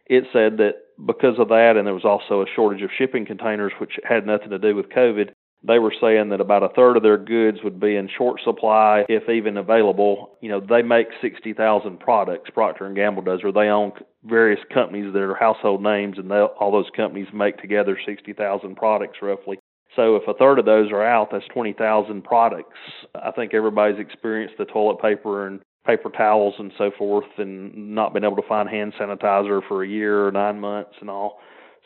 it 0.07 0.25
said 0.33 0.57
that 0.57 0.77
because 1.05 1.39
of 1.39 1.49
that, 1.49 1.75
and 1.77 1.87
there 1.87 1.95
was 1.95 2.05
also 2.05 2.41
a 2.41 2.47
shortage 2.55 2.83
of 2.83 2.91
shipping 2.97 3.27
containers, 3.27 3.73
which 3.79 3.99
had 4.09 4.27
nothing 4.27 4.51
to 4.51 4.59
do 4.59 4.75
with 4.75 4.89
COVID, 4.89 5.33
they 5.63 5.79
were 5.79 5.93
saying 6.01 6.31
that 6.31 6.41
about 6.41 6.63
a 6.63 6.71
third 6.71 6.97
of 6.97 7.03
their 7.03 7.19
goods 7.19 7.59
would 7.63 7.79
be 7.79 7.97
in 7.97 8.09
short 8.17 8.41
supply 8.43 9.05
if 9.09 9.29
even 9.29 9.57
available. 9.57 10.39
You 10.41 10.49
know 10.51 10.61
they 10.61 10.83
make 10.83 11.09
60,000 11.21 12.01
products. 12.01 12.51
Procter 12.51 12.87
and 12.87 12.97
Gamble 12.97 13.23
does 13.23 13.41
or 13.45 13.53
they 13.53 13.69
own 13.69 13.93
various 14.25 14.61
companies 14.73 15.13
that 15.13 15.21
are 15.21 15.35
household 15.35 15.83
names 15.83 16.17
and 16.19 16.33
all 16.33 16.73
those 16.73 16.91
companies 16.97 17.29
make 17.33 17.59
together 17.59 17.99
60,000 18.05 18.75
products 18.77 19.19
roughly. 19.23 19.59
So 19.97 20.17
if 20.17 20.23
a 20.29 20.35
third 20.35 20.59
of 20.59 20.65
those 20.65 20.91
are 20.93 21.05
out 21.05 21.31
that's 21.33 21.45
20,000 21.53 22.23
products. 22.23 22.79
I 23.15 23.31
think 23.33 23.55
everybody's 23.55 23.99
experienced 23.99 24.55
the 24.57 24.65
toilet 24.65 25.01
paper 25.01 25.47
and 25.47 25.61
paper 25.87 26.11
towels 26.11 26.55
and 26.59 26.73
so 26.79 26.91
forth 26.97 27.25
and 27.39 27.95
not 27.95 28.15
been 28.15 28.25
able 28.25 28.37
to 28.37 28.49
find 28.49 28.69
hand 28.69 28.93
sanitizer 28.99 29.61
for 29.67 29.83
a 29.83 29.89
year 29.89 30.27
or 30.27 30.33
9 30.33 30.61
months 30.61 30.93
and 31.01 31.11
all. 31.11 31.39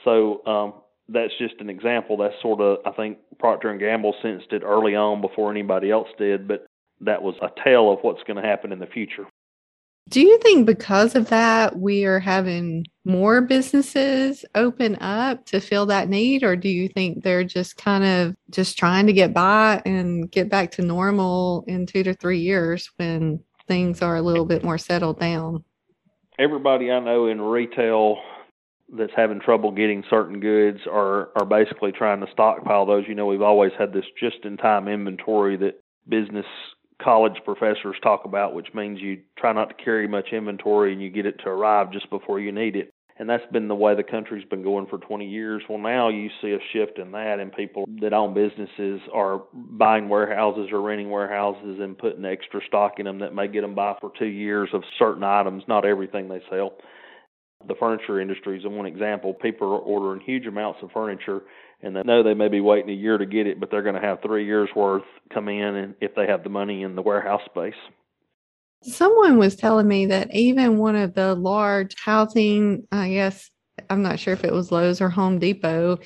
So 0.04 0.44
um 0.46 0.74
that's 1.08 1.36
just 1.38 1.54
an 1.60 1.68
example. 1.68 2.16
That's 2.16 2.40
sort 2.40 2.60
of, 2.60 2.78
I 2.86 2.90
think, 2.92 3.18
Procter 3.38 3.70
and 3.70 3.80
Gamble 3.80 4.14
sensed 4.22 4.52
it 4.52 4.62
early 4.62 4.94
on 4.94 5.20
before 5.20 5.50
anybody 5.50 5.90
else 5.90 6.08
did, 6.18 6.48
but 6.48 6.66
that 7.00 7.22
was 7.22 7.34
a 7.42 7.50
tale 7.62 7.92
of 7.92 8.00
what's 8.02 8.22
going 8.24 8.40
to 8.40 8.48
happen 8.48 8.72
in 8.72 8.78
the 8.78 8.86
future. 8.86 9.26
Do 10.08 10.20
you 10.20 10.38
think 10.38 10.66
because 10.66 11.14
of 11.14 11.30
that, 11.30 11.78
we 11.78 12.04
are 12.04 12.20
having 12.20 12.84
more 13.06 13.40
businesses 13.40 14.44
open 14.54 14.96
up 14.96 15.46
to 15.46 15.60
fill 15.60 15.86
that 15.86 16.10
need? 16.10 16.42
Or 16.42 16.56
do 16.56 16.68
you 16.68 16.88
think 16.88 17.22
they're 17.22 17.44
just 17.44 17.78
kind 17.78 18.04
of 18.04 18.36
just 18.50 18.78
trying 18.78 19.06
to 19.06 19.14
get 19.14 19.32
by 19.32 19.80
and 19.86 20.30
get 20.30 20.50
back 20.50 20.72
to 20.72 20.82
normal 20.82 21.64
in 21.66 21.86
two 21.86 22.02
to 22.02 22.12
three 22.12 22.40
years 22.40 22.90
when 22.96 23.40
things 23.66 24.02
are 24.02 24.16
a 24.16 24.22
little 24.22 24.44
bit 24.44 24.62
more 24.62 24.76
settled 24.76 25.18
down? 25.20 25.64
Everybody 26.38 26.90
I 26.90 27.00
know 27.00 27.26
in 27.26 27.40
retail 27.40 28.18
that's 28.92 29.12
having 29.16 29.40
trouble 29.40 29.70
getting 29.70 30.04
certain 30.10 30.40
goods 30.40 30.80
are 30.90 31.30
are 31.36 31.46
basically 31.46 31.92
trying 31.92 32.20
to 32.20 32.26
stockpile 32.32 32.86
those. 32.86 33.04
You 33.08 33.14
know, 33.14 33.26
we've 33.26 33.42
always 33.42 33.72
had 33.78 33.92
this 33.92 34.04
just 34.18 34.44
in 34.44 34.56
time 34.56 34.88
inventory 34.88 35.56
that 35.58 35.80
business 36.08 36.46
college 37.02 37.40
professors 37.44 37.96
talk 38.02 38.24
about, 38.24 38.54
which 38.54 38.68
means 38.74 39.00
you 39.00 39.20
try 39.38 39.52
not 39.52 39.76
to 39.76 39.84
carry 39.84 40.06
much 40.06 40.28
inventory 40.32 40.92
and 40.92 41.02
you 41.02 41.10
get 41.10 41.26
it 41.26 41.38
to 41.40 41.48
arrive 41.48 41.92
just 41.92 42.08
before 42.10 42.40
you 42.40 42.52
need 42.52 42.76
it. 42.76 42.92
And 43.16 43.30
that's 43.30 43.44
been 43.52 43.68
the 43.68 43.76
way 43.76 43.94
the 43.94 44.02
country's 44.02 44.44
been 44.44 44.64
going 44.64 44.86
for 44.86 44.98
20 44.98 45.28
years. 45.28 45.62
Well, 45.68 45.78
now 45.78 46.08
you 46.08 46.30
see 46.42 46.50
a 46.50 46.58
shift 46.72 46.98
in 46.98 47.12
that, 47.12 47.38
and 47.38 47.52
people 47.52 47.84
that 48.00 48.12
own 48.12 48.34
businesses 48.34 49.00
are 49.12 49.42
buying 49.52 50.08
warehouses 50.08 50.70
or 50.72 50.80
renting 50.80 51.10
warehouses 51.10 51.78
and 51.80 51.96
putting 51.96 52.24
extra 52.24 52.60
stock 52.66 52.94
in 52.98 53.04
them 53.04 53.20
that 53.20 53.32
may 53.32 53.46
get 53.46 53.60
them 53.60 53.76
by 53.76 53.94
for 54.00 54.10
two 54.18 54.26
years 54.26 54.68
of 54.72 54.82
certain 54.98 55.22
items, 55.22 55.62
not 55.68 55.84
everything 55.84 56.28
they 56.28 56.42
sell. 56.50 56.72
The 57.66 57.74
furniture 57.78 58.20
industry 58.20 58.58
is 58.58 58.64
one 58.66 58.86
example. 58.86 59.32
People 59.32 59.68
are 59.68 59.78
ordering 59.78 60.20
huge 60.20 60.46
amounts 60.46 60.80
of 60.82 60.90
furniture 60.92 61.42
and 61.84 61.94
they 61.94 62.02
know 62.02 62.22
they 62.22 62.34
may 62.34 62.48
be 62.48 62.60
waiting 62.60 62.90
a 62.90 62.94
year 62.94 63.18
to 63.18 63.26
get 63.26 63.46
it, 63.46 63.60
but 63.60 63.70
they're 63.70 63.82
going 63.82 63.94
to 63.94 64.00
have 64.00 64.22
three 64.22 64.46
years 64.46 64.68
worth 64.74 65.02
come 65.32 65.48
in, 65.48 65.76
and 65.76 65.94
if 66.00 66.14
they 66.14 66.26
have 66.26 66.42
the 66.42 66.48
money 66.48 66.82
in 66.82 66.96
the 66.96 67.02
warehouse 67.02 67.42
space. 67.44 67.74
Someone 68.82 69.38
was 69.38 69.56
telling 69.56 69.88
me 69.88 70.06
that 70.06 70.34
even 70.34 70.78
one 70.78 70.96
of 70.96 71.14
the 71.14 71.34
large 71.34 71.94
housing, 72.02 72.86
I 72.90 73.10
guess, 73.10 73.50
I'm 73.90 74.02
not 74.02 74.18
sure 74.18 74.32
if 74.32 74.44
it 74.44 74.52
was 74.52 74.72
Lowe's 74.72 75.00
or 75.00 75.10
Home 75.10 75.38
Depot, 75.38 75.98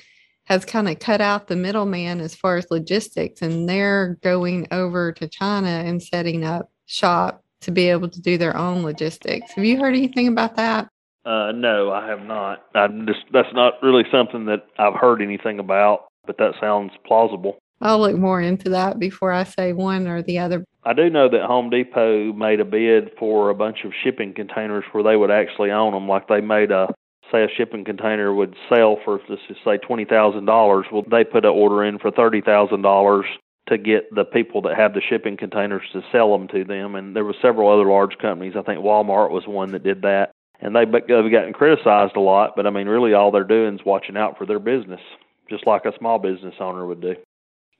has 0.45 0.65
kind 0.65 0.89
of 0.89 0.99
cut 0.99 1.21
out 1.21 1.47
the 1.47 1.55
middleman 1.55 2.19
as 2.19 2.35
far 2.35 2.57
as 2.57 2.71
logistics, 2.71 3.41
and 3.41 3.69
they're 3.69 4.17
going 4.21 4.67
over 4.71 5.11
to 5.13 5.27
China 5.27 5.67
and 5.69 6.01
setting 6.01 6.43
up 6.43 6.71
shop 6.87 7.43
to 7.61 7.71
be 7.71 7.89
able 7.89 8.09
to 8.09 8.21
do 8.21 8.37
their 8.37 8.57
own 8.57 8.83
logistics. 8.83 9.51
Have 9.53 9.65
you 9.65 9.77
heard 9.77 9.95
anything 9.95 10.27
about 10.27 10.55
that? 10.55 10.89
Uh, 11.25 11.51
no, 11.53 11.91
I 11.91 12.07
have 12.07 12.21
not. 12.21 12.65
I 12.73 12.87
just 13.05 13.25
that's 13.33 13.53
not 13.53 13.73
really 13.83 14.03
something 14.11 14.45
that 14.45 14.65
I've 14.77 14.95
heard 14.95 15.21
anything 15.21 15.59
about, 15.59 16.05
but 16.25 16.37
that 16.37 16.53
sounds 16.59 16.91
plausible. 17.05 17.57
I'll 17.81 17.99
look 17.99 18.15
more 18.17 18.41
into 18.41 18.69
that 18.69 18.99
before 18.99 19.31
I 19.31 19.43
say 19.43 19.73
one 19.73 20.07
or 20.07 20.21
the 20.21 20.39
other. 20.39 20.65
I 20.83 20.93
do 20.93 21.09
know 21.09 21.29
that 21.29 21.43
Home 21.43 21.69
Depot 21.69 22.33
made 22.33 22.59
a 22.59 22.65
bid 22.65 23.11
for 23.17 23.49
a 23.49 23.55
bunch 23.55 23.79
of 23.85 23.91
shipping 24.03 24.33
containers 24.33 24.83
where 24.91 25.03
they 25.03 25.15
would 25.15 25.31
actually 25.31 25.71
own 25.71 25.93
them. 25.93 26.07
Like 26.07 26.27
they 26.27 26.41
made 26.41 26.71
a 26.71 26.87
say 27.31 27.43
a 27.43 27.47
shipping 27.55 27.85
container 27.85 28.33
would 28.33 28.55
sell 28.67 28.97
for 29.03 29.19
let's 29.29 29.41
just 29.47 29.63
say 29.63 29.77
twenty 29.77 30.05
thousand 30.05 30.45
dollars. 30.45 30.85
Well, 30.91 31.03
they 31.09 31.23
put 31.23 31.45
an 31.45 31.51
order 31.51 31.83
in 31.83 31.99
for 31.99 32.11
thirty 32.11 32.41
thousand 32.41 32.81
dollars 32.81 33.25
to 33.67 33.77
get 33.77 34.13
the 34.15 34.23
people 34.23 34.61
that 34.63 34.77
have 34.77 34.93
the 34.93 35.01
shipping 35.01 35.37
containers 35.37 35.83
to 35.93 36.01
sell 36.11 36.31
them 36.31 36.47
to 36.47 36.63
them. 36.63 36.95
And 36.95 37.15
there 37.15 37.25
were 37.25 37.35
several 37.41 37.71
other 37.71 37.89
large 37.89 38.17
companies. 38.17 38.55
I 38.57 38.63
think 38.63 38.79
Walmart 38.79 39.31
was 39.31 39.43
one 39.45 39.73
that 39.73 39.83
did 39.83 40.01
that 40.01 40.31
and 40.61 40.75
they've 40.75 40.91
gotten 40.91 41.53
criticized 41.53 42.15
a 42.15 42.19
lot. 42.19 42.53
But 42.55 42.67
I 42.67 42.69
mean, 42.69 42.87
really, 42.87 43.13
all 43.13 43.31
they're 43.31 43.43
doing 43.43 43.75
is 43.75 43.85
watching 43.85 44.17
out 44.17 44.37
for 44.37 44.45
their 44.45 44.59
business, 44.59 45.01
just 45.49 45.65
like 45.65 45.85
a 45.85 45.97
small 45.97 46.19
business 46.19 46.55
owner 46.59 46.85
would 46.85 47.01
do. 47.01 47.15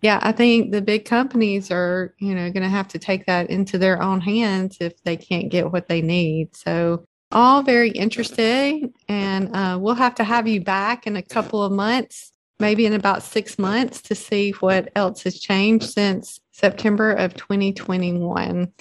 Yeah, 0.01 0.19
I 0.21 0.31
think 0.31 0.71
the 0.71 0.81
big 0.81 1.03
companies 1.03 1.71
are, 1.71 2.13
you 2.19 2.33
know, 2.33 2.49
going 2.51 2.63
to 2.63 2.69
have 2.69 2.87
to 2.89 2.99
take 2.99 3.25
that 3.25 3.49
into 3.49 3.77
their 3.77 4.01
own 4.01 4.21
hands 4.21 4.77
if 4.79 5.03
they 5.03 5.17
can't 5.17 5.49
get 5.49 5.71
what 5.71 5.89
they 5.89 6.01
need. 6.01 6.55
So, 6.55 7.05
all 7.31 7.61
very 7.61 7.91
interesting, 7.91 8.93
and 9.07 9.55
uh, 9.55 9.77
we'll 9.79 9.93
have 9.95 10.15
to 10.15 10.23
have 10.23 10.47
you 10.47 10.61
back 10.61 11.05
in 11.05 11.15
a 11.15 11.21
couple 11.21 11.61
of 11.61 11.71
months, 11.71 12.31
maybe 12.59 12.85
in 12.85 12.93
about 12.93 13.21
six 13.21 13.59
months, 13.59 14.01
to 14.03 14.15
see 14.15 14.51
what 14.61 14.89
else 14.95 15.23
has 15.23 15.39
changed 15.39 15.91
since 15.91 16.39
September 16.53 17.11
of 17.11 17.35
2021. 17.35 18.71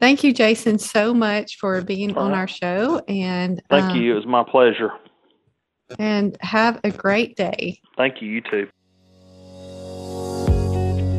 Thank 0.00 0.24
you, 0.24 0.32
Jason, 0.32 0.78
so 0.78 1.14
much 1.14 1.56
for 1.58 1.80
being 1.82 2.16
on 2.16 2.32
our 2.32 2.48
show. 2.48 3.00
And 3.08 3.62
thank 3.70 3.92
um, 3.92 3.96
you. 3.96 4.12
It 4.12 4.16
was 4.16 4.26
my 4.26 4.44
pleasure. 4.44 4.90
And 5.98 6.36
have 6.40 6.80
a 6.84 6.90
great 6.90 7.36
day. 7.36 7.80
Thank 7.96 8.20
you. 8.20 8.28
You 8.28 8.40
too. 8.40 8.68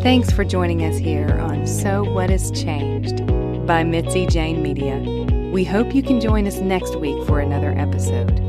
Thanks 0.04 0.32
for 0.32 0.44
joining 0.44 0.84
us 0.84 0.98
here 0.98 1.40
on 1.40 1.66
So 1.66 2.04
What 2.04 2.30
Has 2.30 2.52
Changed 2.52 3.26
by 3.66 3.84
Mitzi 3.84 4.28
Jane 4.28 4.62
Media. 4.62 5.00
We 5.52 5.64
hope 5.64 5.96
you 5.96 6.04
can 6.04 6.22
join 6.22 6.46
us 6.46 6.58
next 6.58 6.98
week 6.98 7.26
for 7.26 7.40
another 7.40 7.74
episode. 7.76 8.40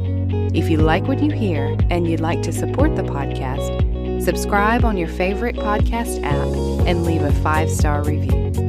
If 0.55 0.69
you 0.69 0.79
like 0.79 1.07
what 1.07 1.23
you 1.23 1.31
hear 1.31 1.77
and 1.89 2.11
you'd 2.11 2.21
like 2.21 2.43
to 2.43 2.53
support 2.53 2.97
the 2.97 3.05
podcast, 3.05 4.23
subscribe 4.23 4.85
on 4.85 4.97
your 4.97 5.09
favorite 5.09 5.57
podcast 5.57 6.23
app 6.23 6.87
and 6.87 7.05
leave 7.05 7.23
a 7.23 7.33
five 7.33 7.71
star 7.71 8.03
review. 8.03 8.66